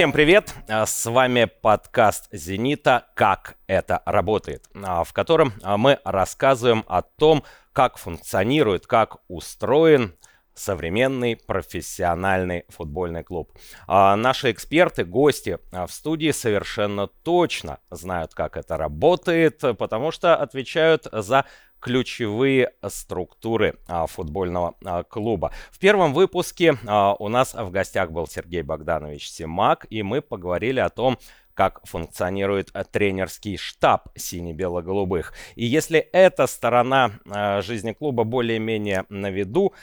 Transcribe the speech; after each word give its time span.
Всем 0.00 0.12
привет! 0.12 0.54
А, 0.66 0.86
с 0.86 1.04
вами 1.04 1.44
подкаст 1.44 2.28
«Зенита. 2.32 3.08
Как 3.12 3.56
это 3.66 4.00
работает», 4.06 4.64
а, 4.72 5.04
в 5.04 5.12
котором 5.12 5.52
а, 5.62 5.76
мы 5.76 5.98
рассказываем 6.06 6.86
о 6.88 7.02
том, 7.02 7.44
как 7.74 7.98
функционирует, 7.98 8.86
как 8.86 9.18
устроен 9.28 10.14
современный 10.54 11.36
профессиональный 11.36 12.64
футбольный 12.70 13.22
клуб. 13.22 13.52
Наши 13.86 14.50
эксперты, 14.50 15.04
гости 15.04 15.58
в 15.70 15.88
студии 15.88 16.30
совершенно 16.32 17.06
точно 17.06 17.78
знают, 17.90 18.34
как 18.34 18.56
это 18.56 18.78
работает, 18.78 19.62
потому 19.78 20.12
что 20.12 20.34
отвечают 20.34 21.08
за 21.12 21.44
ключевые 21.80 22.72
структуры 22.86 23.76
а, 23.88 24.06
футбольного 24.06 24.74
а, 24.84 25.02
клуба. 25.02 25.52
В 25.70 25.78
первом 25.78 26.12
выпуске 26.12 26.76
а, 26.86 27.14
у 27.18 27.28
нас 27.28 27.54
в 27.54 27.70
гостях 27.70 28.10
был 28.10 28.26
Сергей 28.26 28.62
Богданович 28.62 29.30
Симак, 29.30 29.86
и 29.90 30.02
мы 30.02 30.20
поговорили 30.20 30.80
о 30.80 30.90
том, 30.90 31.18
как 31.54 31.86
функционирует 31.86 32.70
э, 32.74 32.84
тренерский 32.90 33.56
штаб 33.56 34.08
сине-бело-голубых. 34.16 35.34
И 35.56 35.64
если 35.66 35.98
эта 35.98 36.46
сторона 36.46 37.12
э, 37.24 37.62
жизни 37.62 37.92
клуба 37.92 38.24
более-менее 38.24 39.04
на 39.08 39.30
виду, 39.30 39.74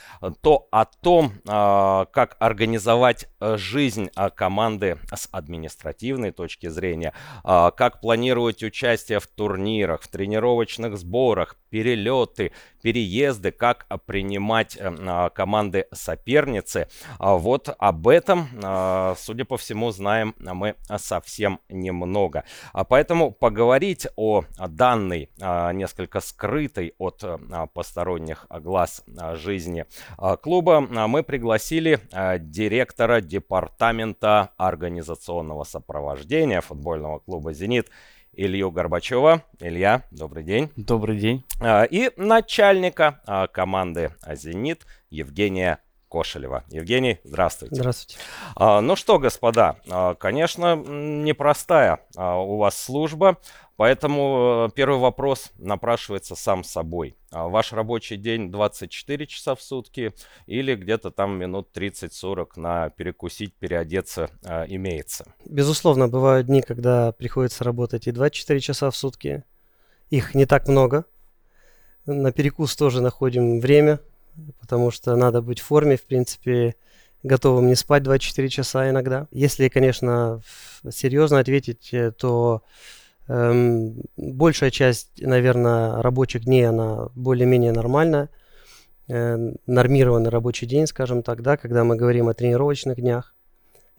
то 0.41 0.67
о 0.71 0.85
том, 0.85 1.33
э, 1.47 2.05
как 2.11 2.35
организовать 2.39 3.27
жизнь 3.39 4.09
команды 4.35 4.97
с 5.13 5.29
административной 5.31 6.31
точки 6.31 6.67
зрения, 6.67 7.13
как 7.43 8.01
планировать 8.01 8.63
участие 8.63 9.19
в 9.19 9.27
турнирах, 9.27 10.01
в 10.01 10.07
тренировочных 10.07 10.97
сборах, 10.97 11.55
перелеты, 11.69 12.51
переезды, 12.81 13.51
как 13.51 13.85
принимать 14.05 14.77
команды 15.33 15.87
соперницы. 15.91 16.87
Вот 17.19 17.69
об 17.77 18.07
этом, 18.07 18.47
судя 19.17 19.45
по 19.45 19.57
всему, 19.57 19.91
знаем 19.91 20.33
мы 20.39 20.75
совсем 20.97 21.59
немного. 21.69 22.43
А 22.73 22.83
поэтому 22.83 23.31
поговорить 23.31 24.07
о 24.15 24.45
данной, 24.67 25.29
а, 25.41 25.71
несколько 25.73 26.19
скрытой 26.19 26.93
от 26.97 27.23
а, 27.23 27.67
посторонних 27.67 28.45
глаз 28.49 29.03
жизни 29.33 29.85
клуба 30.41 30.81
мы 30.81 31.23
пригласили 31.23 31.99
директора 32.39 33.21
департамента 33.21 34.51
организационного 34.57 35.63
сопровождения 35.63 36.61
футбольного 36.61 37.19
клуба 37.19 37.53
«Зенит» 37.53 37.89
Илью 38.33 38.71
Горбачева. 38.71 39.43
Илья, 39.59 40.03
добрый 40.11 40.43
день. 40.43 40.69
Добрый 40.75 41.17
день. 41.17 41.43
И 41.89 42.11
начальника 42.17 43.49
команды 43.51 44.11
«Зенит» 44.33 44.85
Евгения 45.09 45.79
Кошелева. 46.17 46.63
Евгений, 46.71 47.19
здравствуйте. 47.23 47.75
Здравствуйте. 47.75 48.19
А, 48.55 48.81
ну 48.81 48.95
что, 48.95 49.19
господа, 49.19 49.75
а, 49.87 50.15
конечно, 50.15 50.75
непростая 50.75 51.99
а, 52.15 52.37
у 52.37 52.57
вас 52.57 52.75
служба, 52.75 53.37
поэтому 53.75 54.67
э, 54.67 54.73
первый 54.73 54.99
вопрос 54.99 55.51
напрашивается 55.59 56.35
сам 56.35 56.63
собой. 56.63 57.15
Ваш 57.29 57.71
рабочий 57.71 58.17
день 58.17 58.51
24 58.51 59.27
часа 59.27 59.53
в 59.53 59.61
сутки 59.61 60.11
или 60.47 60.73
где-то 60.73 61.11
там 61.11 61.37
минут 61.37 61.69
30-40 61.75 62.47
на 62.55 62.89
перекусить, 62.89 63.53
переодеться 63.53 64.31
имеется? 64.69 65.35
Безусловно, 65.45 66.07
бывают 66.07 66.47
дни, 66.47 66.63
когда 66.63 67.11
приходится 67.11 67.63
работать 67.63 68.07
и 68.07 68.11
24 68.11 68.59
часа 68.59 68.89
в 68.89 68.95
сутки. 68.95 69.43
Их 70.09 70.33
не 70.33 70.47
так 70.47 70.67
много. 70.67 71.05
На 72.07 72.31
перекус 72.31 72.75
тоже 72.75 73.01
находим 73.01 73.59
время, 73.59 73.99
потому 74.59 74.91
что 74.91 75.15
надо 75.15 75.41
быть 75.41 75.59
в 75.59 75.65
форме, 75.65 75.97
в 75.97 76.03
принципе, 76.03 76.75
готовым 77.23 77.67
не 77.67 77.75
спать 77.75 78.03
24 78.03 78.49
часа 78.49 78.89
иногда. 78.89 79.27
Если, 79.31 79.67
конечно, 79.69 80.41
серьезно 80.89 81.39
ответить, 81.39 81.93
э, 81.93 82.11
то 82.11 82.63
эм, 83.27 84.01
большая 84.15 84.71
часть, 84.71 85.21
наверное, 85.21 86.01
рабочих 86.01 86.45
дней, 86.45 86.67
она 86.67 87.09
более-менее 87.15 87.71
нормальная. 87.71 88.29
Э, 89.09 89.37
нормированный 89.65 90.29
рабочий 90.29 90.65
день, 90.65 90.87
скажем 90.87 91.23
так, 91.23 91.41
да, 91.41 91.57
когда 91.57 91.83
мы 91.83 91.95
говорим 91.95 92.27
о 92.27 92.33
тренировочных 92.33 92.97
днях. 92.97 93.33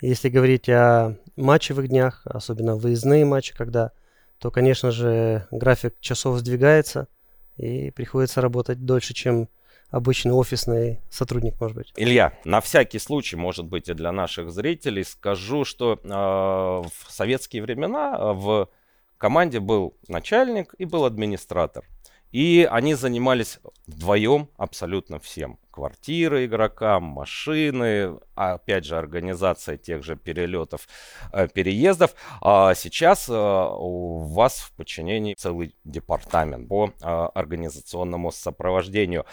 Если 0.00 0.28
говорить 0.28 0.68
о 0.68 1.16
матчевых 1.36 1.88
днях, 1.88 2.22
особенно 2.24 2.76
выездные 2.76 3.24
матчи, 3.24 3.56
когда, 3.56 3.90
то, 4.38 4.50
конечно 4.50 4.90
же, 4.90 5.46
график 5.50 5.94
часов 6.00 6.38
сдвигается, 6.38 7.08
и 7.56 7.90
приходится 7.90 8.40
работать 8.40 8.84
дольше, 8.84 9.14
чем 9.14 9.48
обычный 9.90 10.32
офисный 10.32 11.00
сотрудник, 11.10 11.60
может 11.60 11.76
быть. 11.76 11.92
Илья, 11.96 12.32
на 12.44 12.60
всякий 12.60 12.98
случай, 12.98 13.36
может 13.36 13.66
быть, 13.66 13.88
и 13.88 13.94
для 13.94 14.12
наших 14.12 14.50
зрителей 14.50 15.04
скажу, 15.04 15.64
что 15.64 15.98
э, 16.02 16.08
в 16.08 17.10
советские 17.10 17.62
времена 17.62 18.16
э, 18.18 18.32
в 18.32 18.68
команде 19.16 19.60
был 19.60 19.96
начальник 20.08 20.74
и 20.78 20.84
был 20.84 21.04
администратор. 21.04 21.84
И 22.32 22.68
они 22.70 22.94
занимались 22.94 23.58
вдвоем 23.86 24.48
абсолютно 24.56 25.18
всем. 25.18 25.58
Квартиры 25.70 26.44
игрокам, 26.44 27.04
машины, 27.04 28.18
а 28.34 28.54
опять 28.54 28.84
же 28.84 28.98
организация 28.98 29.78
тех 29.78 30.02
же 30.02 30.16
перелетов, 30.16 30.88
э, 31.32 31.48
переездов. 31.48 32.14
А 32.42 32.74
сейчас 32.74 33.28
э, 33.28 33.32
у 33.32 34.18
вас 34.18 34.58
в 34.58 34.72
подчинении 34.72 35.34
целый 35.34 35.74
департамент 35.84 36.68
по 36.68 36.92
э, 37.00 37.06
организационному 37.06 38.32
сопровождению. 38.32 39.24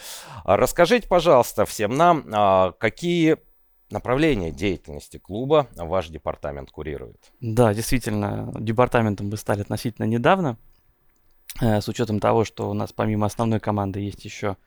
Расскажите, 0.44 1.08
пожалуйста, 1.08 1.66
всем 1.66 1.96
нам, 1.96 2.74
какие 2.80 3.38
направления 3.90 4.52
деятельности 4.52 5.18
клуба 5.18 5.68
ваш 5.76 6.10
департамент 6.10 6.72
курирует? 6.72 7.32
Да, 7.40 7.74
действительно, 7.74 8.52
департаментом 8.60 9.30
вы 9.30 9.38
стали 9.38 9.62
относительно 9.62 10.06
недавно. 10.06 10.58
Э, 11.62 11.80
с 11.82 11.88
учетом 11.88 12.20
того, 12.20 12.44
что 12.44 12.70
у 12.70 12.74
нас 12.74 12.92
помимо 12.92 13.26
основной 13.26 13.60
команды 13.60 14.00
есть 14.02 14.26
еще 14.26 14.58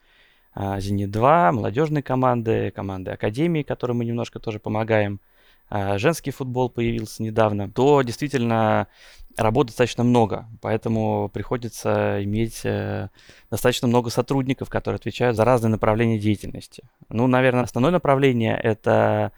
а, 0.55 0.81
«Зенит-2», 0.81 1.53
молодежные 1.53 2.03
команды, 2.03 2.71
команды 2.71 3.11
Академии, 3.11 3.63
которым 3.63 3.99
мы 3.99 4.05
немножко 4.05 4.39
тоже 4.41 4.59
помогаем, 4.59 5.21
а, 5.69 5.99
женский 5.99 6.31
футбол 6.31 6.71
появился 6.71 7.23
недавно, 7.23 7.71
то 7.71 8.01
действительно 8.03 8.89
работы 9.37 9.69
достаточно 9.69 10.03
много, 10.03 10.47
поэтому 10.63 11.29
приходится 11.29 12.25
иметь 12.25 12.63
э, 12.65 13.11
достаточно 13.51 13.87
много 13.87 14.11
сотрудников, 14.11 14.71
которые 14.71 14.97
отвечают 14.97 15.37
за 15.37 15.45
разные 15.45 15.71
направления 15.71 16.19
деятельности. 16.19 16.83
Ну, 17.09 17.27
наверное, 17.27 17.65
основное 17.65 17.93
направление— 17.93 18.59
это 18.63 19.33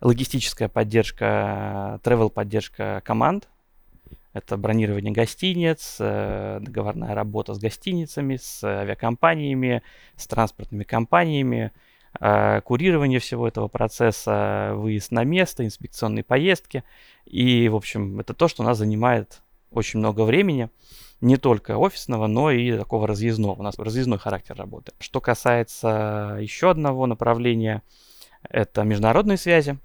логистическая 0.00 0.68
поддержка, 0.68 2.00
travel 2.02 2.28
поддержка 2.28 3.00
команд, 3.04 3.48
это 4.36 4.58
бронирование 4.58 5.12
гостиниц, 5.12 5.96
э, 5.98 6.58
договорная 6.60 7.14
работа 7.14 7.54
с 7.54 7.58
гостиницами, 7.58 8.36
с 8.36 8.62
авиакомпаниями, 8.62 9.82
с 10.16 10.26
транспортными 10.26 10.84
компаниями, 10.84 11.72
э, 12.20 12.60
курирование 12.60 13.18
всего 13.18 13.48
этого 13.48 13.68
процесса, 13.68 14.72
выезд 14.74 15.10
на 15.10 15.24
место, 15.24 15.64
инспекционные 15.64 16.22
поездки. 16.22 16.84
И, 17.24 17.68
в 17.68 17.76
общем, 17.76 18.20
это 18.20 18.34
то, 18.34 18.46
что 18.46 18.62
нас 18.62 18.76
занимает 18.76 19.40
очень 19.70 20.00
много 20.00 20.22
времени, 20.22 20.68
не 21.22 21.38
только 21.38 21.78
офисного, 21.78 22.26
но 22.26 22.50
и 22.50 22.76
такого 22.76 23.06
разъездного. 23.06 23.54
У 23.58 23.62
нас 23.62 23.78
разъездной 23.78 24.18
характер 24.18 24.54
работы. 24.56 24.92
Что 24.98 25.22
касается 25.22 26.36
еще 26.40 26.70
одного 26.70 27.06
направления, 27.06 27.82
это 28.50 28.82
международные 28.82 29.38
связи. 29.38 29.78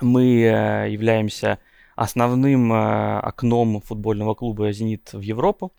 Мы 0.00 0.42
э, 0.42 0.90
являемся 0.90 1.60
основным 1.96 2.72
э, 2.72 3.18
окном 3.20 3.80
футбольного 3.80 4.34
клуба 4.34 4.72
«Зенит» 4.72 5.12
в 5.12 5.20
Европу. 5.20 5.72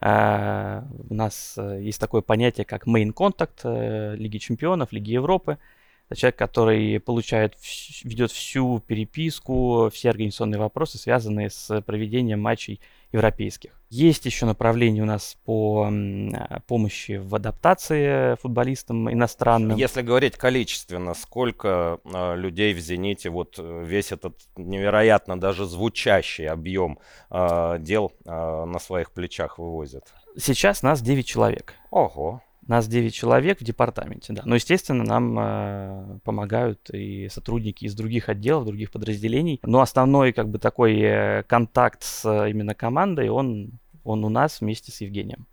Э, 0.00 0.82
у 1.10 1.14
нас 1.14 1.54
э, 1.56 1.80
есть 1.82 2.00
такое 2.00 2.22
понятие, 2.22 2.64
как 2.64 2.86
contact 3.12 4.16
Лиги 4.16 4.38
Чемпионов, 4.38 4.92
Лиги 4.92 5.12
Европы. 5.12 5.58
Человек, 6.14 6.36
который 6.36 7.00
получает, 7.00 7.54
ведет 8.02 8.30
всю 8.30 8.80
переписку, 8.80 9.90
все 9.92 10.10
организационные 10.10 10.58
вопросы, 10.58 10.98
связанные 10.98 11.50
с 11.50 11.80
проведением 11.82 12.40
матчей 12.40 12.80
европейских. 13.12 13.70
Есть 13.90 14.26
еще 14.26 14.44
направление 14.44 15.04
у 15.04 15.06
нас 15.06 15.36
по 15.44 15.88
помощи 16.66 17.12
в 17.12 17.34
адаптации 17.34 18.34
футболистам 18.36 19.10
иностранным. 19.12 19.76
Если 19.76 20.02
говорить 20.02 20.36
количественно, 20.36 21.14
сколько 21.14 22.00
э, 22.04 22.36
людей 22.36 22.74
в 22.74 22.80
«Зените» 22.80 23.30
вот 23.30 23.54
э, 23.58 23.84
весь 23.86 24.10
этот 24.10 24.36
невероятно 24.56 25.38
даже 25.38 25.64
звучащий 25.64 26.48
объем 26.48 26.98
э, 27.30 27.76
дел 27.78 28.12
э, 28.24 28.30
на 28.64 28.80
своих 28.80 29.12
плечах 29.12 29.58
вывозят? 29.58 30.12
Сейчас 30.36 30.82
нас 30.82 31.00
9 31.00 31.24
человек. 31.24 31.74
Ого. 31.90 32.42
Нас 32.66 32.88
9 32.88 33.12
человек 33.12 33.60
в 33.60 33.64
департаменте, 33.64 34.32
да. 34.32 34.42
Но, 34.46 34.54
естественно, 34.54 35.04
нам 35.04 35.38
э, 35.38 36.18
помогают 36.24 36.88
и 36.90 37.28
сотрудники 37.28 37.84
из 37.84 37.94
других 37.94 38.30
отделов, 38.30 38.64
других 38.64 38.90
подразделений. 38.90 39.60
Но 39.64 39.80
основной, 39.80 40.32
как 40.32 40.48
бы, 40.48 40.58
такой 40.58 40.98
э, 40.98 41.42
контакт 41.42 42.02
с 42.02 42.24
э, 42.24 42.50
именно 42.50 42.74
командой, 42.74 43.28
он, 43.28 43.72
он 44.02 44.24
у 44.24 44.30
нас 44.30 44.62
вместе 44.62 44.92
с 44.92 45.02
Евгением. 45.02 45.46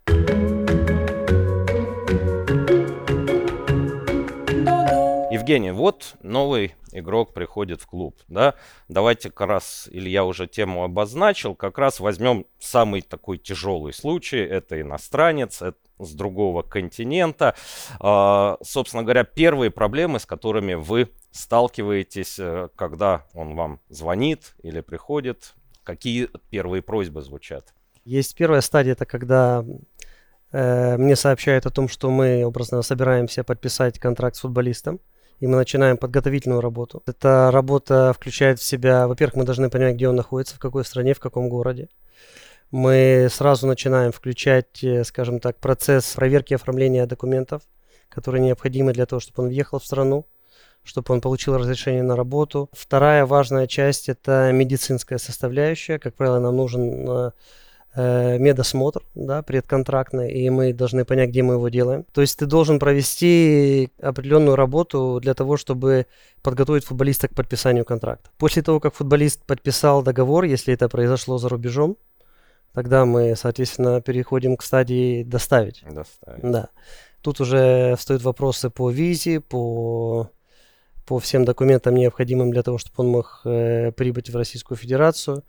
Евгений, 5.30 5.70
вот 5.70 6.14
новый 6.22 6.74
игрок 6.92 7.34
приходит 7.34 7.80
в 7.80 7.86
клуб, 7.86 8.16
да, 8.28 8.54
давайте 8.88 9.30
как 9.30 9.48
раз, 9.48 9.88
или 9.90 10.10
я 10.10 10.24
уже 10.24 10.46
тему 10.46 10.84
обозначил, 10.84 11.54
как 11.54 11.78
раз 11.78 12.00
возьмем 12.00 12.46
самый 12.58 13.00
такой 13.00 13.38
тяжелый 13.38 13.94
случай, 13.94 14.38
это 14.38 14.78
иностранец, 14.80 15.62
это 15.62 15.78
с 16.04 16.12
другого 16.12 16.62
континента. 16.62 17.54
А, 18.00 18.56
собственно 18.62 19.02
говоря, 19.02 19.24
первые 19.24 19.70
проблемы, 19.70 20.18
с 20.18 20.26
которыми 20.26 20.74
вы 20.74 21.08
сталкиваетесь, 21.30 22.38
э, 22.38 22.68
когда 22.76 23.26
он 23.34 23.54
вам 23.54 23.80
звонит 23.88 24.54
или 24.62 24.80
приходит, 24.80 25.54
какие 25.84 26.28
первые 26.50 26.82
просьбы 26.82 27.22
звучат? 27.22 27.74
Есть 28.04 28.34
первая 28.34 28.60
стадия, 28.60 28.92
это 28.92 29.06
когда 29.06 29.64
э, 30.52 30.96
мне 30.96 31.16
сообщают 31.16 31.66
о 31.66 31.70
том, 31.70 31.88
что 31.88 32.10
мы 32.10 32.44
образно 32.44 32.82
собираемся 32.82 33.44
подписать 33.44 33.98
контракт 33.98 34.36
с 34.36 34.40
футболистом, 34.40 35.00
и 35.40 35.46
мы 35.46 35.56
начинаем 35.56 35.96
подготовительную 35.96 36.60
работу. 36.60 37.02
Эта 37.06 37.50
работа 37.50 38.12
включает 38.12 38.60
в 38.60 38.62
себя, 38.62 39.08
во-первых, 39.08 39.36
мы 39.36 39.44
должны 39.44 39.70
понять, 39.70 39.96
где 39.96 40.08
он 40.08 40.16
находится, 40.16 40.54
в 40.54 40.58
какой 40.58 40.84
стране, 40.84 41.14
в 41.14 41.20
каком 41.20 41.48
городе. 41.48 41.88
Мы 42.72 43.28
сразу 43.30 43.66
начинаем 43.66 44.12
включать, 44.12 44.82
э, 44.82 45.04
скажем 45.04 45.40
так, 45.40 45.58
процесс 45.58 46.14
проверки 46.14 46.54
оформления 46.54 47.04
документов, 47.06 47.62
которые 48.08 48.42
необходимы 48.42 48.94
для 48.94 49.04
того, 49.04 49.20
чтобы 49.20 49.42
он 49.42 49.48
въехал 49.50 49.78
в 49.78 49.84
страну 49.84 50.26
чтобы 50.84 51.14
он 51.14 51.20
получил 51.20 51.56
разрешение 51.56 52.02
на 52.02 52.16
работу. 52.16 52.68
Вторая 52.72 53.24
важная 53.24 53.68
часть– 53.68 54.08
это 54.08 54.50
медицинская 54.52 55.18
составляющая. 55.18 56.00
Как 56.00 56.14
правило, 56.14 56.40
нам 56.40 56.56
нужен 56.56 57.08
э, 57.08 57.30
э, 57.94 58.38
медосмотр, 58.38 59.02
да, 59.14 59.42
предконтрактный, 59.42 60.32
и 60.32 60.50
мы 60.50 60.72
должны 60.72 61.04
понять, 61.04 61.30
где 61.30 61.42
мы 61.42 61.54
его 61.54 61.68
делаем. 61.68 62.04
То 62.12 62.20
есть 62.20 62.36
ты 62.36 62.46
должен 62.46 62.80
провести 62.80 63.90
определенную 64.00 64.56
работу 64.56 65.20
для 65.22 65.34
того, 65.34 65.56
чтобы 65.56 66.06
подготовить 66.42 66.84
футболиста 66.84 67.28
к 67.28 67.34
подписанию 67.34 67.84
контракта. 67.84 68.30
После 68.38 68.62
того, 68.62 68.80
как 68.80 68.94
футболист 68.94 69.44
подписал 69.44 70.02
договор, 70.02 70.44
если 70.44 70.74
это 70.74 70.88
произошло 70.88 71.38
за 71.38 71.48
рубежом, 71.48 71.96
тогда 72.72 73.04
мы, 73.04 73.34
соответственно, 73.36 74.00
переходим 74.00 74.56
к 74.56 74.62
стадии 74.62 75.22
доставить. 75.22 75.82
Доставить. 75.88 76.42
Да. 76.42 76.68
Тут 77.20 77.40
уже 77.40 77.94
встают 77.96 78.22
вопросы 78.22 78.70
по 78.70 78.90
визе, 78.90 79.40
по 79.40 80.30
по 81.06 81.18
всем 81.18 81.44
документам, 81.44 81.94
необходимым 81.94 82.52
для 82.52 82.62
того, 82.62 82.78
чтобы 82.78 82.94
он 82.98 83.08
мог 83.08 83.40
э, 83.44 83.90
прибыть 83.92 84.30
в 84.30 84.36
Российскую 84.36 84.78
Федерацию. 84.78 85.42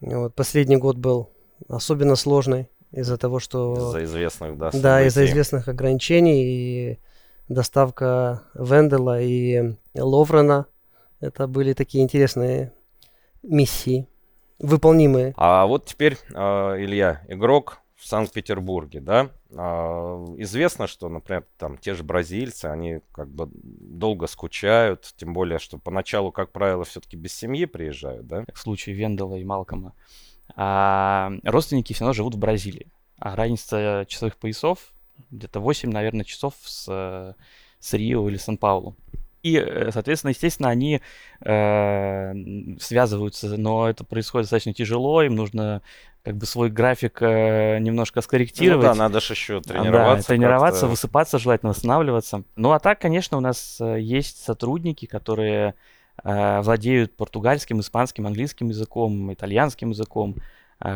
Вот. 0.00 0.34
Последний 0.34 0.76
год 0.76 0.96
был 0.96 1.30
особенно 1.68 2.16
сложный 2.16 2.68
из-за 2.90 3.16
того, 3.16 3.38
что... 3.38 3.74
Из-за 3.76 4.04
известных, 4.04 4.58
да, 4.58 4.70
событий. 4.70 4.82
Да, 4.82 5.02
из-за 5.06 5.26
известных 5.26 5.68
ограничений. 5.68 6.42
И 6.44 6.98
доставка 7.48 8.42
Вендела 8.54 9.20
и 9.20 9.74
Ловрена. 9.94 10.66
Это 11.20 11.46
были 11.46 11.72
такие 11.72 12.02
интересные 12.02 12.72
миссии, 13.42 14.08
выполнимые. 14.62 15.34
А 15.36 15.66
вот 15.66 15.86
теперь, 15.86 16.16
а, 16.34 16.76
Илья, 16.76 17.22
игрок 17.28 17.80
в 17.96 18.06
Санкт-Петербурге, 18.06 19.00
да, 19.00 19.30
а, 19.50 20.24
известно, 20.38 20.86
что, 20.86 21.08
например, 21.08 21.44
там 21.58 21.76
те 21.76 21.94
же 21.94 22.02
бразильцы, 22.02 22.66
они 22.66 23.00
как 23.12 23.28
бы 23.28 23.48
долго 23.52 24.26
скучают, 24.26 25.12
тем 25.16 25.34
более, 25.34 25.58
что 25.58 25.78
поначалу, 25.78 26.32
как 26.32 26.52
правило, 26.52 26.84
все-таки 26.84 27.16
без 27.16 27.34
семьи 27.34 27.66
приезжают, 27.66 28.26
да? 28.26 28.44
В 28.52 28.58
случае 28.58 28.94
Вендела 28.94 29.36
и 29.36 29.44
Малкома. 29.44 29.94
А 30.54 31.32
родственники 31.44 31.92
все 31.92 32.04
равно 32.04 32.14
живут 32.14 32.34
в 32.34 32.38
Бразилии. 32.38 32.90
А 33.18 33.36
разница 33.36 34.04
часовых 34.08 34.36
поясов 34.36 34.92
где-то 35.30 35.60
8, 35.60 35.90
наверное, 35.90 36.24
часов 36.24 36.54
с, 36.64 37.36
с 37.78 37.92
Рио 37.92 38.28
или 38.28 38.36
Сан-Паулу. 38.36 38.96
И, 39.42 39.56
э, 39.56 39.90
соответственно, 39.92 40.30
естественно, 40.30 40.68
они 40.68 41.00
э, 41.40 42.34
связываются, 42.80 43.56
но 43.56 43.88
это 43.88 44.04
происходит 44.04 44.44
достаточно 44.44 44.72
тяжело, 44.72 45.22
им 45.22 45.34
нужно 45.34 45.82
как 46.24 46.36
бы 46.36 46.46
свой 46.46 46.70
график 46.70 47.20
э, 47.20 47.78
немножко 47.80 48.20
скорректировать. 48.20 48.86
Ну 48.86 48.92
да, 48.92 48.94
надо 48.94 49.20
же 49.20 49.32
еще 49.32 49.60
тренироваться. 49.60 50.28
Да, 50.28 50.34
тренироваться, 50.34 50.86
высыпаться, 50.86 51.38
желательно 51.38 51.70
восстанавливаться. 51.70 52.44
Ну 52.54 52.70
а 52.70 52.78
так, 52.78 53.00
конечно, 53.00 53.36
у 53.36 53.40
нас 53.40 53.78
э, 53.80 54.00
есть 54.00 54.44
сотрудники, 54.44 55.06
которые 55.06 55.74
э, 56.22 56.60
владеют 56.60 57.16
португальским, 57.16 57.80
испанским, 57.80 58.26
английским 58.28 58.68
языком, 58.68 59.32
итальянским 59.32 59.90
языком, 59.90 60.36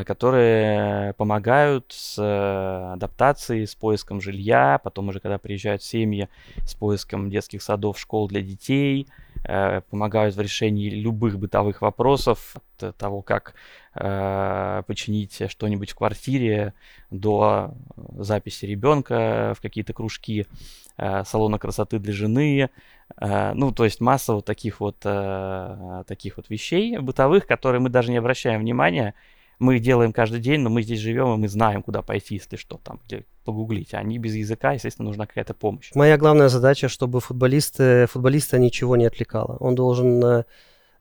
которые 0.04 1.14
помогают 1.14 1.86
с 1.90 2.18
э, 2.18 2.92
адаптацией, 2.94 3.66
с 3.66 3.74
поиском 3.74 4.20
жилья, 4.20 4.80
потом 4.82 5.08
уже 5.08 5.20
когда 5.20 5.38
приезжают 5.38 5.82
семьи, 5.82 6.28
с 6.64 6.74
поиском 6.74 7.30
детских 7.30 7.62
садов, 7.62 7.98
школ 7.98 8.28
для 8.28 8.40
детей– 8.40 9.08
Э, 9.48 9.80
помогают 9.90 10.34
в 10.34 10.40
решении 10.40 10.90
любых 10.90 11.38
бытовых 11.38 11.80
вопросов, 11.80 12.56
от 12.80 12.96
того, 12.96 13.22
как 13.22 13.54
э, 13.94 14.82
починить 14.88 15.40
что-нибудь 15.48 15.90
в 15.90 15.94
квартире, 15.94 16.74
до 17.10 17.74
записи 18.18 18.64
ребенка 18.64 19.54
в 19.56 19.62
какие-то 19.62 19.92
кружки, 19.92 20.46
э, 20.96 21.22
салона 21.24 21.60
красоты 21.60 22.00
для 22.00 22.12
жены, 22.12 22.70
э, 23.20 23.52
ну, 23.54 23.70
то 23.70 23.84
есть 23.84 24.00
масса 24.00 24.34
вот 24.34 24.46
таких 24.46 24.80
вот, 24.80 24.96
э, 25.04 26.02
таких 26.08 26.38
вот 26.38 26.50
вещей 26.50 26.98
бытовых, 26.98 27.46
которые 27.46 27.80
мы 27.80 27.88
даже 27.88 28.10
не 28.10 28.16
обращаем 28.16 28.60
внимания, 28.60 29.14
мы 29.58 29.76
их 29.76 29.82
делаем 29.82 30.12
каждый 30.12 30.40
день, 30.40 30.60
но 30.60 30.70
мы 30.70 30.82
здесь 30.82 31.00
живем, 31.00 31.34
и 31.34 31.36
мы 31.38 31.48
знаем, 31.48 31.82
куда 31.82 32.02
пойти, 32.02 32.34
если 32.34 32.56
что, 32.56 32.78
там, 32.82 33.00
где 33.06 33.24
погуглить. 33.44 33.94
Они 33.94 34.18
без 34.18 34.34
языка, 34.34 34.72
естественно, 34.72 35.08
нужна 35.08 35.26
какая-то 35.26 35.54
помощь. 35.54 35.92
Моя 35.94 36.18
главная 36.18 36.48
задача, 36.48 36.88
чтобы 36.88 37.20
футболисты, 37.20 38.06
футболиста 38.06 38.58
ничего 38.58 38.96
не 38.96 39.06
отвлекало. 39.06 39.56
Он 39.60 39.74
должен 39.74 40.22
э, 40.24 40.44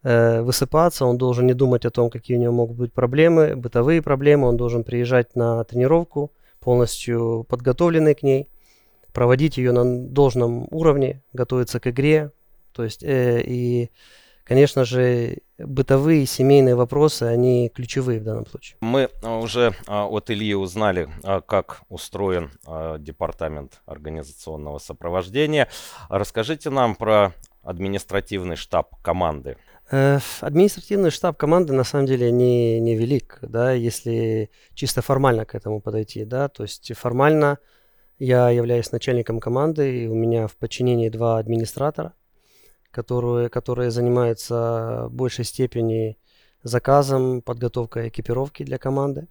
э, 0.03 0.41
высыпаться, 0.41 1.05
он 1.05 1.17
должен 1.17 1.47
не 1.47 1.53
думать 1.53 1.85
о 1.85 1.89
том, 1.89 2.09
какие 2.09 2.37
у 2.37 2.39
него 2.39 2.53
могут 2.53 2.77
быть 2.77 2.93
проблемы, 2.93 3.55
бытовые 3.55 4.01
проблемы. 4.01 4.47
Он 4.47 4.57
должен 4.57 4.83
приезжать 4.83 5.35
на 5.35 5.63
тренировку, 5.65 6.31
полностью 6.59 7.45
подготовленный 7.49 8.15
к 8.15 8.23
ней, 8.23 8.47
проводить 9.11 9.57
ее 9.57 9.73
на 9.73 10.07
должном 10.07 10.67
уровне, 10.71 11.23
готовиться 11.33 11.79
к 11.79 11.87
игре. 11.87 12.31
То 12.71 12.83
есть 12.83 13.03
э, 13.03 13.41
и 13.45 13.89
конечно 14.45 14.85
же, 14.85 15.39
бытовые 15.57 16.25
семейные 16.25 16.75
вопросы, 16.75 17.23
они 17.23 17.69
ключевые 17.69 18.19
в 18.19 18.23
данном 18.23 18.45
случае. 18.45 18.77
Мы 18.81 19.09
а, 19.23 19.39
уже 19.39 19.73
а, 19.87 20.05
от 20.05 20.29
Ильи 20.29 20.53
узнали, 20.53 21.09
а, 21.23 21.41
как 21.41 21.81
устроен 21.89 22.51
департамент 22.99 23.81
организационного 23.85 24.79
сопровождения. 24.79 25.67
Расскажите 26.09 26.69
нам 26.69 26.95
про 26.95 27.33
административный 27.63 28.55
штаб 28.55 28.95
команды. 29.01 29.57
Э, 29.91 30.19
административный 30.41 31.11
штаб 31.11 31.37
команды 31.37 31.73
на 31.73 31.83
самом 31.83 32.05
деле 32.05 32.31
не, 32.31 32.79
не 32.79 32.95
велик, 32.95 33.39
да, 33.41 33.71
если 33.71 34.49
чисто 34.73 35.01
формально 35.01 35.45
к 35.45 35.55
этому 35.55 35.79
подойти, 35.79 36.25
да, 36.25 36.47
то 36.47 36.63
есть 36.63 36.91
формально 36.95 37.59
я 38.17 38.49
являюсь 38.49 38.91
начальником 38.91 39.39
команды, 39.39 40.03
и 40.03 40.07
у 40.07 40.15
меня 40.15 40.47
в 40.47 40.55
подчинении 40.55 41.09
два 41.09 41.37
администратора– 41.37 42.13
которые, 42.95 43.49
которые 43.49 43.91
занимаются 43.91 45.07
в 45.09 45.13
большей 45.13 45.43
степени 45.43 46.17
заказом, 46.63 47.41
подготовкой 47.41 48.07
экипировки 48.07 48.63
для 48.63 48.77
команды 48.77 49.27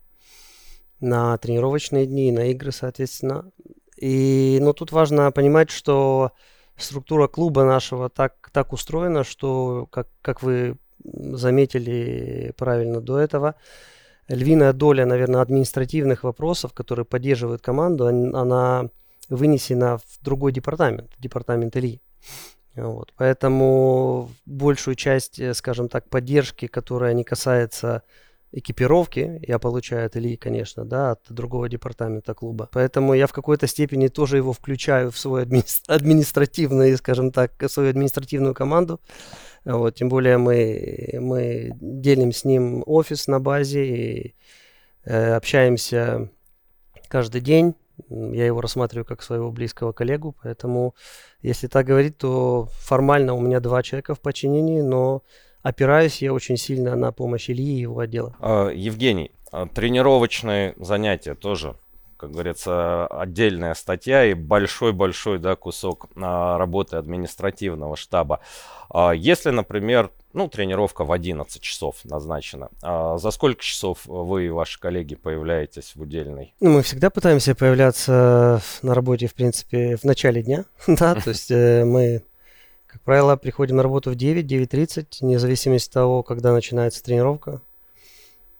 на 1.00 1.38
тренировочные 1.38 2.06
дни, 2.06 2.30
на 2.30 2.50
игры, 2.50 2.73
соответственно. 2.73 3.50
И, 3.97 4.59
но 4.61 4.66
ну, 4.66 4.73
тут 4.75 4.92
важно 4.92 5.33
понимать, 5.33 5.71
что 5.71 6.33
структура 6.76 7.26
клуба 7.26 7.64
нашего 7.64 8.11
так, 8.11 8.50
так 8.52 8.75
устроена, 8.75 9.25
что, 9.25 9.87
как, 9.90 10.09
как 10.21 10.42
вы 10.42 10.76
заметили 11.02 12.52
правильно 12.59 13.00
до 13.00 13.18
этого, 13.18 13.54
львиная 14.28 14.75
доля, 14.75 15.06
наверное, 15.06 15.40
административных 15.40 16.23
вопросов, 16.23 16.75
которые 16.75 17.06
поддерживают 17.06 17.62
команду, 17.62 18.06
она 18.06 18.90
вынесена 19.30 19.97
в 19.97 20.23
другой 20.23 20.52
департамент, 20.52 21.11
департамент 21.18 21.75
Ильи. 21.76 22.02
Вот. 22.76 23.12
Поэтому 23.16 24.31
большую 24.47 24.97
часть, 24.97 25.38
э, 25.38 25.54
скажем 25.54 25.88
так, 25.88 26.09
поддержки, 26.09 26.66
которая 26.66 27.14
не 27.14 27.25
касается 27.25 28.02
экипировки, 28.50 29.40
я 29.47 29.59
получаю 29.59 30.07
от 30.07 30.16
Ильи, 30.16 30.37
конечно, 30.37 30.85
да, 30.85 31.12
от 31.12 31.21
другого 31.28 31.69
департамента 31.69 32.35
клуба. 32.35 32.69
Поэтому 32.73 33.14
я 33.14 33.26
в 33.26 33.33
какой-то 33.33 33.66
степени 33.66 34.09
тоже 34.09 34.37
его 34.37 34.52
включаю 34.52 35.11
в 35.11 35.19
свой 35.19 35.43
адми... 35.43 35.64
административный, 35.88 36.97
скажем 36.97 37.33
так, 37.33 37.52
свою 37.69 37.90
административную 37.90 38.54
команду. 38.54 39.00
Вот, 39.64 39.95
тем 39.97 40.09
более 40.09 40.38
мы, 40.38 41.19
мы 41.21 41.73
делим 41.81 42.33
с 42.33 42.45
ним 42.45 42.83
офис 42.87 43.26
на 43.28 43.40
базе 43.40 43.85
и 43.87 44.35
э, 45.04 45.35
общаемся 45.35 46.31
каждый 47.09 47.40
день 47.40 47.75
я 48.08 48.46
его 48.46 48.60
рассматриваю 48.60 49.04
как 49.04 49.22
своего 49.22 49.50
близкого 49.50 49.92
коллегу, 49.92 50.34
поэтому, 50.42 50.94
если 51.42 51.66
так 51.66 51.86
говорить, 51.86 52.18
то 52.18 52.68
формально 52.78 53.34
у 53.34 53.40
меня 53.40 53.60
два 53.60 53.82
человека 53.82 54.14
в 54.14 54.20
подчинении, 54.20 54.80
но 54.80 55.22
опираюсь 55.62 56.22
я 56.22 56.32
очень 56.32 56.56
сильно 56.56 56.96
на 56.96 57.12
помощь 57.12 57.50
Ильи 57.50 57.76
и 57.76 57.80
его 57.80 57.98
отдела. 57.98 58.36
А, 58.40 58.68
Евгений, 58.70 59.32
а 59.52 59.66
тренировочные 59.66 60.74
занятия 60.76 61.34
тоже 61.34 61.76
как 62.16 62.30
говорится, 62.30 63.06
отдельная 63.06 63.75
статья 63.75 64.25
и 64.25 64.35
большой-большой 64.35 65.38
да, 65.38 65.56
кусок 65.56 66.06
а, 66.16 66.59
работы 66.59 66.97
административного 66.97 67.97
штаба. 67.97 68.40
А, 68.90 69.12
если, 69.12 69.50
например, 69.50 70.11
ну, 70.33 70.49
тренировка 70.49 71.04
в 71.04 71.12
11 71.12 71.61
часов 71.62 71.97
назначена, 72.04 72.68
а 72.83 73.18
за 73.18 73.30
сколько 73.30 73.62
часов 73.62 74.00
вы 74.06 74.47
и 74.47 74.50
ваши 74.50 74.80
коллеги 74.80 75.14
появляетесь 75.14 75.94
в 75.94 76.02
удельной? 76.02 76.54
Ну, 76.61 76.71
мы 76.71 76.83
всегда 76.83 77.11
пытаемся 77.11 77.54
появляться 77.54 78.61
на 78.83 78.94
работе, 78.94 79.26
в 79.26 79.35
принципе, 79.35 79.97
в 79.97 80.04
начале 80.04 80.42
дня, 80.42 80.64
да, 80.87 81.14
то 81.14 81.30
есть 81.30 81.50
э, 81.50 81.85
мы 81.85 82.23
как 82.94 83.02
правило, 83.02 83.35
приходим 83.35 83.75
на 83.75 83.83
работу 83.83 84.12
в 84.12 84.14
9, 84.14 84.44
9.30, 84.44 85.06
вне 85.21 85.40
зависимости 85.40 85.88
от 85.88 85.94
того, 85.94 86.23
когда 86.23 86.52
начинается 86.52 87.02
тренировка. 87.02 87.61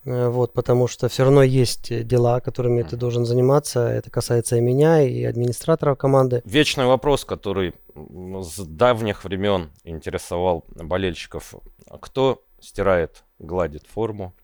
Э, 0.04 0.28
вот, 0.28 0.52
потому 0.52 0.87
что 0.87 1.08
все 1.08 1.25
равно 1.25 1.42
есть 1.42 1.90
э, 1.90 2.02
дела, 2.02 2.40
которыми 2.40 2.82
ты 2.82 2.96
должен 2.96 3.25
заниматься. 3.25 3.88
Это 3.88 4.11
касается 4.11 4.56
и 4.56 4.61
меня, 4.61 5.02
и 5.02 5.25
администраторов 5.25 5.99
команды. 5.99 6.42
Вечный 6.44 6.87
вопрос, 6.87 7.25
который 7.25 7.75
с 7.94 8.58
давних 8.58 9.25
времен 9.25 9.70
интересовал 9.84 10.64
болельщиков. 10.75 11.54
Кто 12.00 12.42
стирает, 12.61 13.25
гладит 13.38 13.87
форму, 13.87 14.34